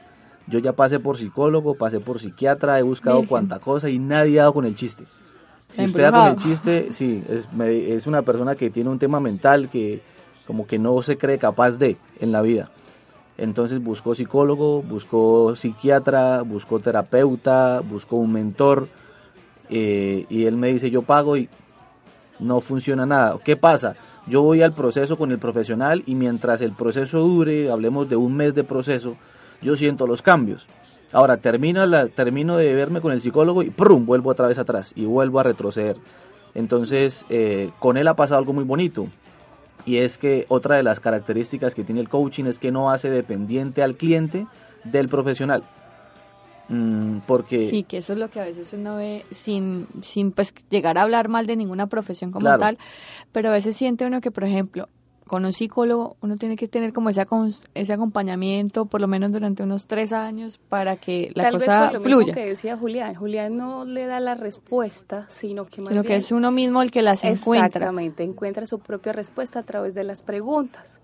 [0.48, 3.30] yo ya pasé por psicólogo, pasé por psiquiatra, he buscado Virgen.
[3.30, 5.06] cuanta cosa y nadie ha dado con el chiste.
[5.72, 9.00] Si usted da con el chiste, sí, es, me- es una persona que tiene un
[9.00, 10.02] tema mental que
[10.46, 12.70] como que no se cree capaz de en la vida.
[13.38, 18.88] Entonces buscó psicólogo, buscó psiquiatra, buscó terapeuta, buscó un mentor
[19.70, 21.50] eh, y él me dice yo pago y
[22.40, 23.38] no funciona nada.
[23.44, 23.96] ¿Qué pasa?
[24.28, 28.36] Yo voy al proceso con el profesional y mientras el proceso dure, hablemos de un
[28.36, 29.16] mes de proceso,
[29.64, 30.68] yo siento los cambios.
[31.11, 34.05] Ahora termino, la, termino de verme con el psicólogo y ¡prum!
[34.05, 35.97] vuelvo otra vez atrás y vuelvo a retroceder.
[36.55, 39.07] Entonces, eh, con él ha pasado algo muy bonito.
[39.86, 43.09] Y es que otra de las características que tiene el coaching es que no hace
[43.09, 44.47] dependiente al cliente
[44.86, 45.64] del profesional.
[46.70, 50.53] Mm, porque Sí, que eso es lo que a veces uno ve sin, sin pues
[50.70, 52.59] llegar a hablar mal de ninguna profesión como Claro.
[52.59, 52.78] tal,
[53.32, 54.88] pero a veces siente uno que, por ejemplo,
[55.28, 57.26] con un psicólogo uno tiene que tener como ese,
[57.74, 61.84] ese acompañamiento por lo menos durante unos tres años para que la Tal vez cosa
[61.86, 62.34] por lo mismo fluya.
[62.34, 63.15] que decía Julián.
[63.15, 66.82] Julián no le da la respuesta, sino que más Sino que bien- es uno mismo
[66.82, 67.67] el que las encuentra.
[67.67, 70.97] Exactamente, encuentra su propia respuesta a través de las preguntas.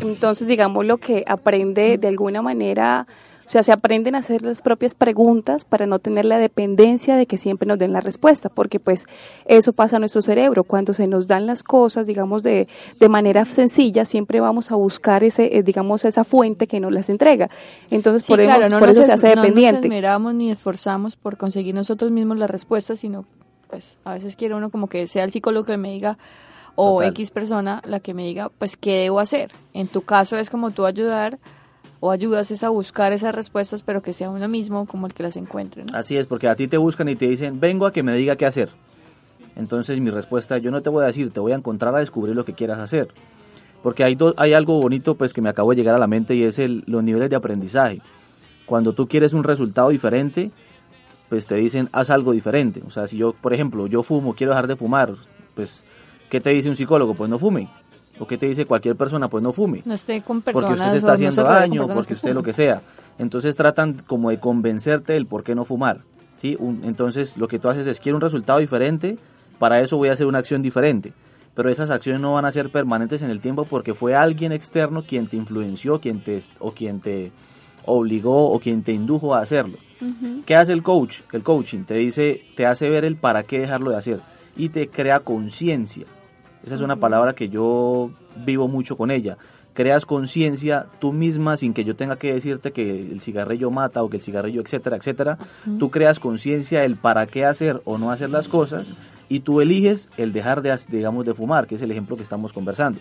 [0.00, 3.06] Entonces, digamos, lo que aprende de alguna manera,
[3.52, 7.38] sea, se aprenden a hacer las propias preguntas para no tener la dependencia de que
[7.38, 9.06] siempre nos den la respuesta, porque pues
[9.44, 10.64] eso pasa a nuestro cerebro.
[10.64, 12.66] Cuando se nos dan las cosas, digamos, de,
[12.98, 17.08] de manera sencilla, siempre vamos a buscar ese, eh, digamos, esa fuente que nos las
[17.08, 17.50] entrega.
[17.90, 19.86] Entonces, Sí, por, claro, hemos- no por nos eso se hace no nos dependiente.
[19.88, 23.24] esmeramos ni esforzamos por conseguir nosotros mismos la respuesta, sino
[23.68, 26.18] pues a veces quiere uno como que sea el psicólogo que me diga
[26.74, 27.08] o Total.
[27.10, 29.50] X persona la que me diga pues qué debo hacer.
[29.74, 31.38] En tu caso es como tú ayudar
[32.04, 35.22] o ayudas es a buscar esas respuestas, pero que sea uno mismo como el que
[35.22, 35.84] las encuentre.
[35.92, 38.34] Así es, porque a ti te buscan y te dicen, vengo a que me diga
[38.34, 38.70] qué hacer.
[39.54, 42.34] Entonces mi respuesta, yo no te voy a decir, te voy a encontrar a descubrir
[42.34, 43.08] lo que quieras hacer.
[43.84, 46.34] Porque hay, do- hay algo bonito pues que me acabo de llegar a la mente
[46.34, 48.00] y es el, los niveles de aprendizaje.
[48.66, 50.50] Cuando tú quieres un resultado diferente,
[51.28, 52.82] pues te dicen, haz algo diferente.
[52.86, 55.14] O sea, si yo, por ejemplo, yo fumo, quiero dejar de fumar,
[55.54, 55.84] pues,
[56.30, 57.14] ¿qué te dice un psicólogo?
[57.14, 57.68] Pues no fume.
[58.22, 59.26] ¿O qué te dice cualquier persona?
[59.28, 62.14] Pues no fume No esté con personas porque usted se está haciendo daño, porque que
[62.14, 62.82] usted lo que sea.
[63.18, 66.02] Entonces tratan como de convencerte del por qué no fumar.
[66.36, 66.56] ¿sí?
[66.60, 69.18] Un- entonces lo que tú haces es, quiero un resultado diferente,
[69.58, 71.12] para eso voy a hacer una acción diferente.
[71.54, 75.02] Pero esas acciones no van a ser permanentes en el tiempo porque fue alguien externo
[75.02, 77.32] quien te influenció quien te, o quien te
[77.86, 79.78] obligó o quien te indujo a hacerlo.
[80.46, 81.22] ¿Qué hace el coach?
[81.32, 84.20] El coaching te dice, te hace ver el para qué dejarlo de hacer
[84.56, 86.06] y te crea conciencia.
[86.64, 88.10] Esa es una palabra que yo
[88.44, 89.36] vivo mucho con ella.
[89.74, 94.10] Creas conciencia tú misma sin que yo tenga que decirte que el cigarrillo mata o
[94.10, 95.38] que el cigarrillo, etcétera, etcétera.
[95.78, 98.88] Tú creas conciencia el para qué hacer o no hacer las cosas
[99.28, 102.52] y tú eliges el dejar de, digamos, de fumar, que es el ejemplo que estamos
[102.52, 103.00] conversando.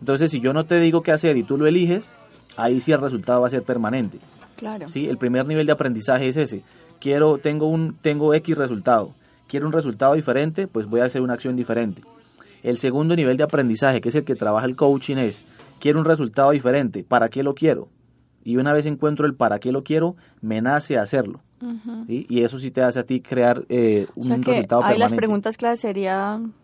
[0.00, 2.14] Entonces, si yo no te digo qué hacer y tú lo eliges,
[2.56, 4.18] ahí sí el resultado va a ser permanente.
[4.56, 4.88] Claro.
[4.88, 5.08] ¿sí?
[5.08, 6.62] El primer nivel de aprendizaje es ese.
[6.98, 9.12] Quiero, tengo, un, tengo X resultado.
[9.46, 12.02] Quiero un resultado diferente, pues voy a hacer una acción diferente.
[12.62, 15.44] El segundo nivel de aprendizaje, que es el que trabaja el coaching, es
[15.78, 17.04] quiero un resultado diferente.
[17.04, 17.88] ¿Para qué lo quiero?
[18.44, 21.40] Y una vez encuentro el para qué lo quiero, me nace hacerlo.
[22.08, 24.96] Y eso sí te hace a ti crear eh, O un sea que resultado ahí
[24.96, 26.54] las preguntas claves serían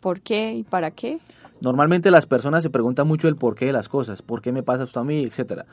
[0.00, 1.18] ¿por qué y para qué?
[1.60, 4.84] Normalmente las personas se preguntan mucho el porqué de las cosas, por qué me pasa
[4.84, 5.66] esto a mí, etcétera.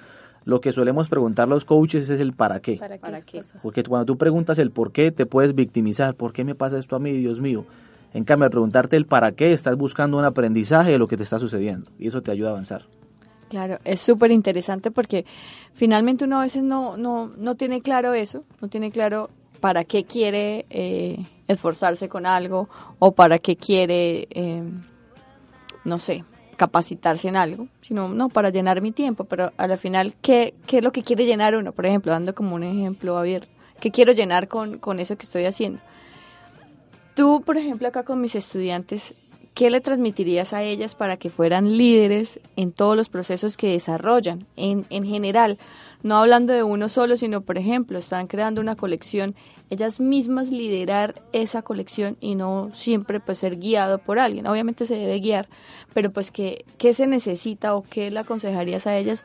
[0.43, 2.77] Lo que solemos preguntar los coaches es el para qué.
[2.77, 3.43] ¿Para qué?
[3.61, 6.15] Porque cuando tú preguntas el por qué, te puedes victimizar.
[6.15, 7.65] ¿Por qué me pasa esto a mí, Dios mío?
[8.13, 11.23] En cambio, al preguntarte el para qué, estás buscando un aprendizaje de lo que te
[11.23, 11.91] está sucediendo.
[11.99, 12.85] Y eso te ayuda a avanzar.
[13.49, 15.25] Claro, es súper interesante porque
[15.73, 19.29] finalmente uno a veces no, no, no tiene claro eso, no tiene claro
[19.61, 22.67] para qué quiere eh, esforzarse con algo
[22.99, 24.63] o para qué quiere, eh,
[25.85, 26.25] no sé,
[26.57, 30.79] capacitarse en algo, sino no para llenar mi tiempo, pero a la final, ¿qué, ¿qué
[30.79, 31.71] es lo que quiere llenar uno?
[31.71, 33.47] Por ejemplo, dando como un ejemplo abierto,
[33.79, 35.79] ¿qué quiero llenar con, con eso que estoy haciendo?
[37.17, 39.15] Tú, por ejemplo, acá con mis estudiantes,
[39.55, 44.45] ¿qué le transmitirías a ellas para que fueran líderes en todos los procesos que desarrollan,
[44.55, 45.57] en, en general?
[46.03, 49.33] No hablando de uno solo, sino, por ejemplo, están creando una colección,
[49.71, 54.45] ellas mismas liderar esa colección y no siempre pues ser guiado por alguien.
[54.45, 55.49] Obviamente se debe guiar,
[55.95, 59.23] pero pues ¿qué, qué se necesita o qué le aconsejarías a ellas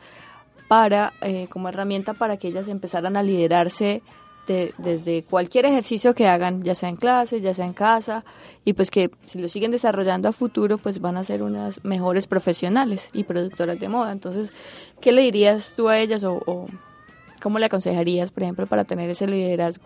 [0.67, 4.01] para, eh, como herramienta para que ellas empezaran a liderarse
[4.47, 8.23] de- desde cualquier ejercicio que hagan, ya sea en clase, ya sea en casa,
[8.65, 12.27] y pues que si lo siguen desarrollando a futuro, pues van a ser unas mejores
[12.27, 14.11] profesionales y productoras de moda.
[14.11, 14.51] Entonces,
[15.01, 16.67] ¿qué le dirías tú a ellas o, o
[17.41, 19.85] cómo le aconsejarías, por ejemplo, para tener ese liderazgo?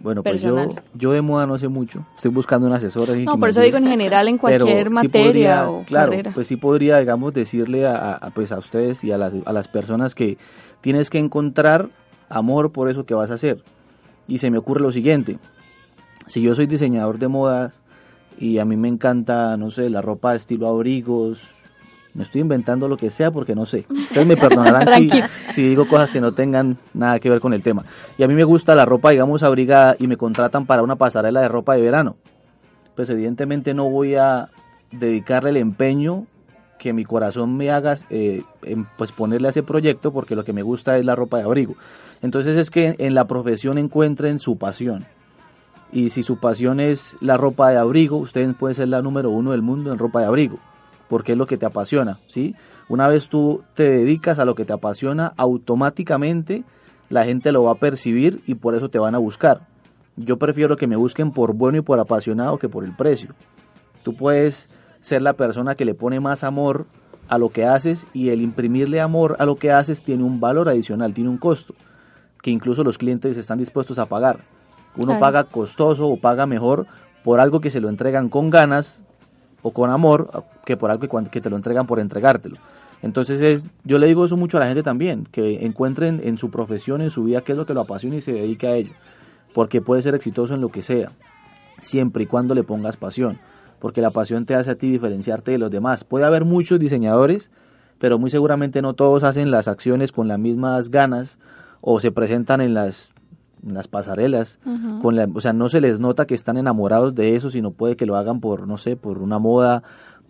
[0.00, 0.84] Bueno, pues yo, Personal.
[0.94, 2.06] yo de moda no sé mucho.
[2.14, 3.08] Estoy buscando un asesor.
[3.16, 5.24] No, por eso digo en general, en Pero cualquier sí materia
[5.64, 6.30] podría- o claro, carrera.
[6.32, 9.66] pues sí podría, digamos, decirle a, a- pues a ustedes y a las, a las
[9.66, 10.38] personas que
[10.82, 11.88] tienes que encontrar
[12.28, 13.62] amor por eso que vas a hacer.
[14.26, 15.38] Y se me ocurre lo siguiente,
[16.26, 17.80] si yo soy diseñador de modas
[18.38, 21.54] y a mí me encanta, no sé, la ropa de estilo abrigos,
[22.14, 23.86] me estoy inventando lo que sea porque no sé.
[23.88, 25.08] Ustedes me perdonarán
[25.50, 27.84] si digo cosas que no tengan nada que ver con el tema.
[28.18, 31.40] Y a mí me gusta la ropa, digamos, abrigada y me contratan para una pasarela
[31.40, 32.16] de ropa de verano.
[32.94, 34.48] Pues evidentemente no voy a
[34.90, 36.26] dedicarle el empeño
[36.78, 40.52] que mi corazón me haga eh, en, pues ponerle a ese proyecto porque lo que
[40.52, 41.76] me gusta es la ropa de abrigo.
[42.22, 45.06] Entonces es que en la profesión encuentren su pasión.
[45.92, 49.52] Y si su pasión es la ropa de abrigo, ustedes pueden ser la número uno
[49.52, 50.58] del mundo en ropa de abrigo,
[51.08, 52.54] porque es lo que te apasiona, ¿sí?
[52.88, 56.64] Una vez tú te dedicas a lo que te apasiona, automáticamente
[57.08, 59.66] la gente lo va a percibir y por eso te van a buscar.
[60.16, 63.34] Yo prefiero que me busquen por bueno y por apasionado que por el precio.
[64.02, 64.68] Tú puedes
[65.00, 66.86] ser la persona que le pone más amor
[67.28, 70.68] a lo que haces y el imprimirle amor a lo que haces tiene un valor
[70.68, 71.74] adicional, tiene un costo,
[72.42, 74.40] que incluso los clientes están dispuestos a pagar.
[74.96, 75.20] Uno Claro.
[75.20, 76.86] paga costoso o paga mejor
[77.24, 79.00] por algo que se lo entregan con ganas
[79.62, 82.56] o con amor que por algo que te lo entregan por entregártelo.
[83.02, 86.50] Entonces es, yo le digo eso mucho a la gente también, que encuentren en su
[86.50, 88.92] profesión, en su vida, qué es lo que lo apasiona y se dedique a ello.
[89.54, 91.12] Porque puede ser exitoso en lo que sea,
[91.80, 93.38] siempre y cuando le pongas pasión.
[93.78, 96.02] Porque la pasión te hace a ti diferenciarte de los demás.
[96.02, 97.50] Puede haber muchos diseñadores,
[98.00, 101.38] pero muy seguramente no todos hacen las acciones con las mismas ganas
[101.80, 103.12] o se presentan en las,
[103.66, 104.58] en las pasarelas.
[105.02, 107.96] Con la, o sea, no se les nota que están enamorados de eso, sino puede
[107.96, 109.82] que lo hagan por, no sé, por una moda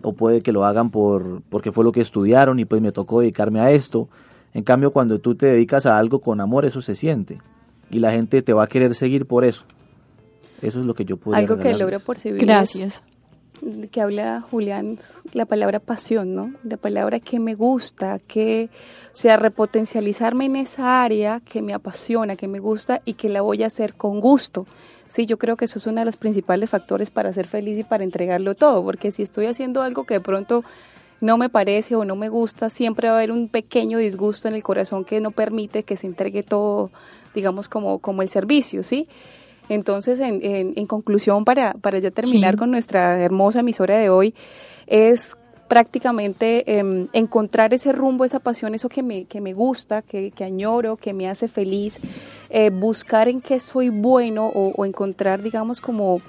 [0.02, 3.20] o puede que lo hagan por porque fue lo que estudiaron y pues me tocó
[3.20, 4.08] dedicarme a esto.
[4.54, 7.38] En cambio, cuando tú te dedicas a algo con amor, eso se siente
[7.90, 9.64] y la gente te va a querer seguir por eso.
[10.62, 12.44] Eso es lo que yo puedo Algo que logro percibir.
[12.44, 13.04] Gracias.
[13.90, 14.98] Que habla Julián,
[15.32, 16.52] la palabra pasión, ¿no?
[16.62, 18.70] La palabra que me gusta, que,
[19.12, 23.42] o sea, repotencializarme en esa área que me apasiona, que me gusta y que la
[23.42, 24.66] voy a hacer con gusto.
[25.08, 27.84] Sí, yo creo que eso es uno de los principales factores para ser feliz y
[27.84, 30.64] para entregarlo todo, porque si estoy haciendo algo que de pronto
[31.20, 34.54] no me parece o no me gusta, siempre va a haber un pequeño disgusto en
[34.54, 36.90] el corazón que no permite que se entregue todo,
[37.34, 39.08] digamos, como, como el servicio, ¿sí?
[39.68, 42.58] Entonces, en, en, en conclusión, para, para ya terminar Sí.
[42.58, 44.34] con nuestra hermosa emisora de hoy,
[44.86, 45.36] es
[45.68, 50.44] prácticamente em, encontrar ese rumbo, esa pasión, eso que me, que me gusta, que, que
[50.44, 51.98] añoro, que me hace feliz,
[52.48, 56.20] eh, buscar en qué soy bueno o, o encontrar, digamos, como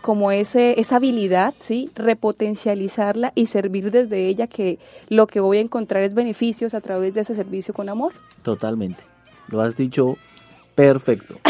[0.00, 1.90] como ese, esa habilidad, ¿sí?
[1.96, 4.78] Repotencializarla y servir desde ella que
[5.08, 8.12] lo que voy a encontrar es beneficios a través de ese servicio con amor.
[8.42, 9.02] Totalmente.
[9.48, 10.16] Lo has dicho
[10.78, 11.40] perfecto.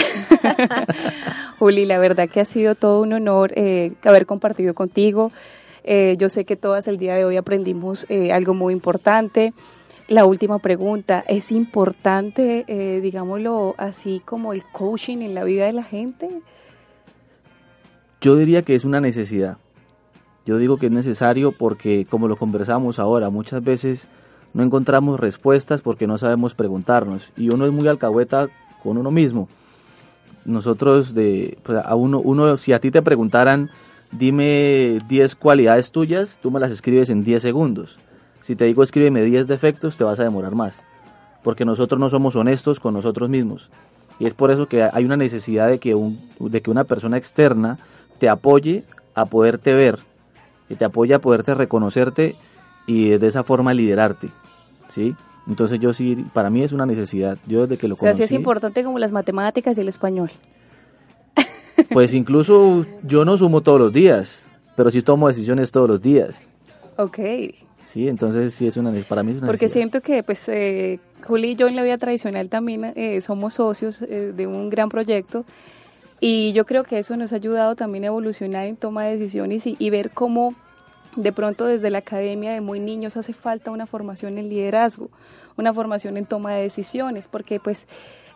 [1.59, 5.33] Juli, la verdad que ha sido todo un honor eh, haber compartido contigo.
[5.85, 9.53] Eh, yo sé que todas el día de hoy aprendimos eh, algo muy importante.
[10.09, 12.64] La última pregunta, ¿es importante,
[13.03, 16.31] digámoslo así, como el coaching en la vida de la gente?
[18.22, 19.59] Yo diría que es una necesidad.
[20.47, 24.09] Yo digo que es necesario porque, como lo conversamos ahora, muchas veces
[24.55, 27.31] no encontramos respuestas porque no sabemos preguntarnos.
[27.37, 28.49] Y uno es muy alcahueta
[28.89, 29.49] con uno mismo.
[30.45, 33.70] Nosotros, de, pues a uno, uno, si a ti te preguntaran,
[34.11, 37.99] dime 10 cualidades tuyas, tú me las escribes en 10 segundos.
[38.41, 40.80] Si te digo escríbeme 10 defectos, te vas a demorar más.
[41.43, 43.68] Porque nosotros no somos honestos con nosotros mismos.
[44.18, 47.18] Y es por eso que hay una necesidad de que, un, de que una persona
[47.18, 47.78] externa
[48.18, 48.84] te apoye
[49.14, 49.99] a poderte ver,
[50.66, 52.36] que te apoye a poderte reconocerte
[52.86, 54.30] y de esa forma liderarte.
[54.89, 55.14] ¿sí?
[55.49, 57.39] Entonces yo sí, para mí es una necesidad.
[57.47, 59.89] Yo desde que lo O sea, conocí, sí es importante como las matemáticas y el
[59.89, 60.31] español.
[61.93, 64.47] pues incluso yo no sumo todos los días,
[64.77, 66.47] pero sí tomo decisiones todos los días.
[66.97, 67.19] Ok.
[67.85, 69.81] Sí, entonces sí es una para mí es una Porque necesidad.
[69.81, 74.03] siento que, pues, eh, Juli y yo en la vida tradicional también eh, somos socios
[74.03, 75.47] eh, de un gran proyecto
[76.21, 79.67] y yo creo que eso nos ha ayudado también a evolucionar en toma de decisiones
[79.67, 80.55] y, y ver cómo
[81.17, 85.11] de pronto desde la academia de muy niños hace falta una formación en liderazgo,
[85.57, 87.87] una formación en toma de decisiones, porque pues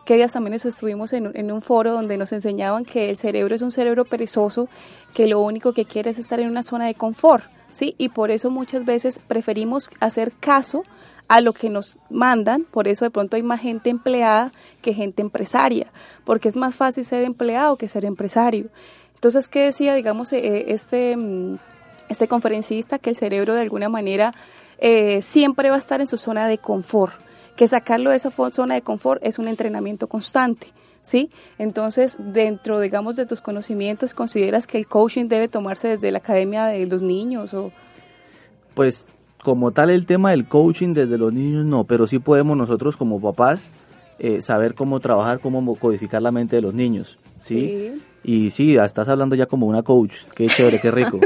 [0.05, 3.61] que días también estuvimos en, en un foro donde nos enseñaban que el cerebro es
[3.61, 4.67] un cerebro perezoso,
[5.13, 7.95] que lo único que quiere es estar en una zona de confort, ¿sí?
[7.97, 10.83] Y por eso muchas veces preferimos hacer caso
[11.29, 14.51] a lo que nos mandan, por eso de pronto hay más gente empleada
[14.81, 15.87] que gente empresaria,
[16.25, 18.67] porque es más fácil ser empleado que ser empresario.
[19.15, 21.57] Entonces, ¿qué decía, digamos, eh, este, mm,
[22.09, 22.99] este conferencista?
[22.99, 24.33] Que el cerebro de alguna manera
[24.79, 27.13] eh, siempre va a estar en su zona de confort,
[27.55, 30.67] que sacarlo de esa zona de confort es un entrenamiento constante.
[31.01, 31.29] ¿Sí?
[31.57, 36.67] Entonces, dentro, digamos, de tus conocimientos, ¿consideras que el coaching debe tomarse desde la academia
[36.67, 37.73] de los niños o,
[38.73, 39.05] Pues
[39.43, 43.19] como tal el tema del coaching desde los niños no, pero sí podemos nosotros como
[43.19, 43.69] papás
[44.19, 47.91] eh, saber cómo trabajar, cómo mo- codificar la mente de los niños, ¿sí?
[48.23, 51.19] Y sí, estás hablando ya como una coach, qué chévere, qué rico.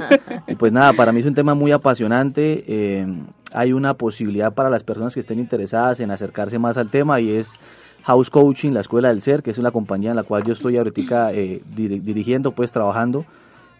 [0.48, 3.06] y pues nada, para mí es un tema muy apasionante, eh,
[3.54, 7.30] hay una posibilidad para las personas que estén interesadas en acercarse más al tema y
[7.32, 7.60] es
[8.04, 10.78] House Coaching, la Escuela del Ser, que es una compañía en la cual yo estoy
[10.78, 13.26] ahorita eh, diri- dirigiendo, pues trabajando.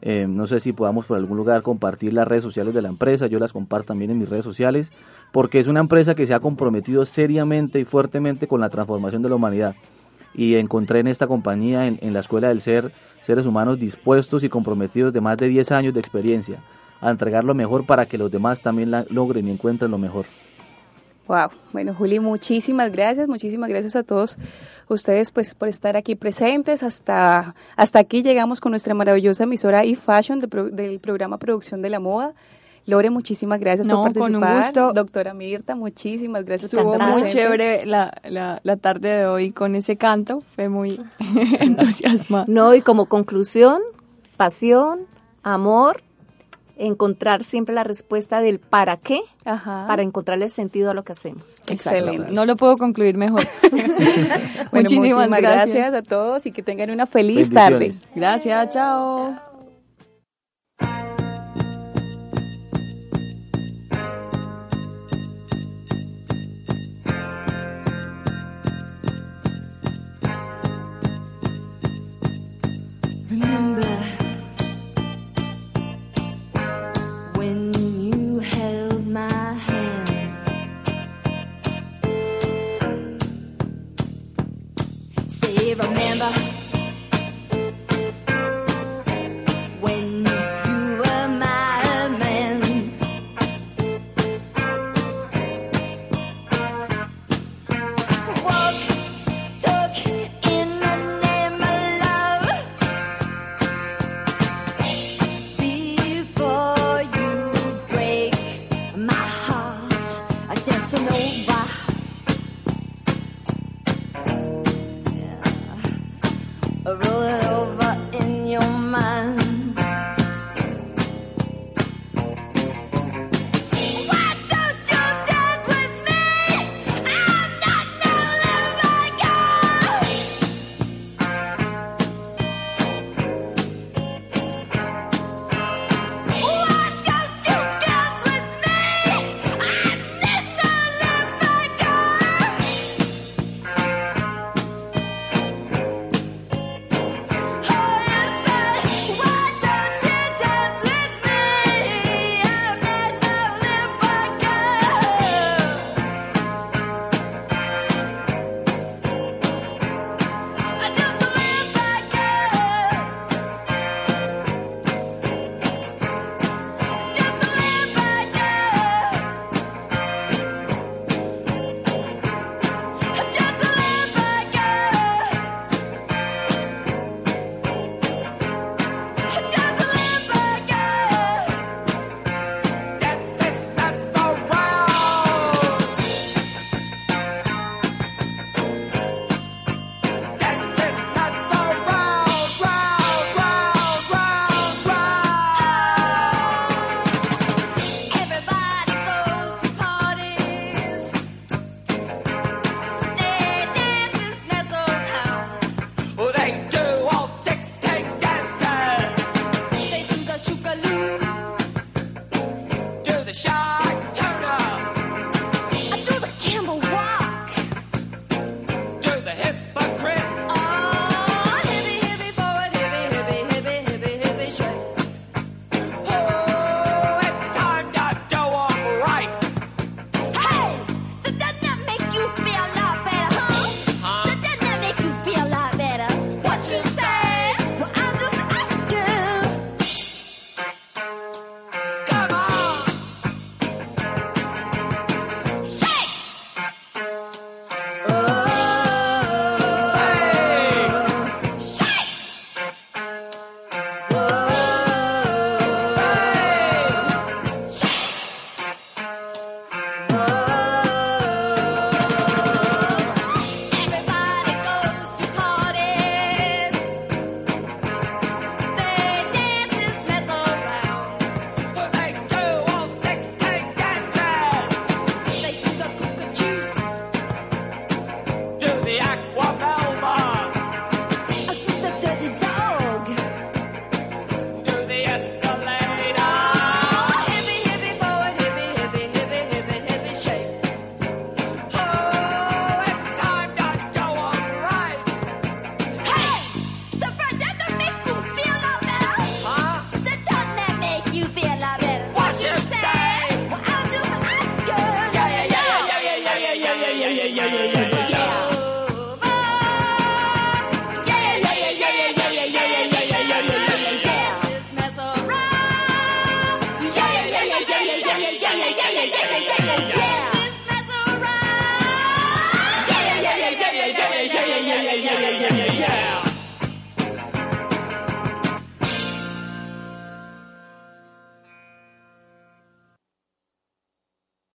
[0.03, 3.26] Eh, no sé si podamos por algún lugar compartir las redes sociales de la empresa,
[3.26, 4.91] yo las comparto también en mis redes sociales,
[5.32, 9.30] porque es una empresa que se ha comprometido seriamente y fuertemente con la transformación de
[9.30, 9.76] la humanidad.
[10.38, 15.11] Y encontré en esta compañía, en, la Escuela del Ser, seres humanos dispuestos y comprometidos
[15.11, 16.59] de más de 10 años de experiencia
[17.01, 20.25] a entregar lo mejor para que los demás también la- logren y encuentren lo mejor.
[21.27, 24.38] Wow, bueno Juli, muchísimas gracias, muchísimas gracias a todos
[24.88, 26.83] ustedes pues por estar aquí presentes.
[26.83, 31.89] Hasta, hasta aquí llegamos con nuestra maravillosa emisora eFashion de pro- del programa Producción de
[31.89, 32.33] la Moda.
[32.88, 34.63] Lore, muchísimas gracias No, por con un participar.
[34.85, 34.93] gusto.
[34.93, 37.33] Doctora Mirta, muchísimas gracias Estuvo muy presente.
[37.33, 40.99] chévere la, la, la tarde de hoy con ese canto, fue muy
[41.59, 42.45] entusiasmada.
[42.47, 43.81] No, y como conclusión,
[44.38, 45.01] pasión,
[45.43, 46.01] amor,
[46.77, 51.61] encontrar siempre la respuesta del para qué, para encontrarle sentido a lo que hacemos.
[51.67, 52.31] Excelente.
[52.31, 53.43] No lo puedo concluir mejor.
[54.71, 55.73] Bueno, muchísimas, gracias.
[55.73, 57.91] gracias a todos y que tengan una feliz tarde.
[58.15, 59.33] Gracias, chao.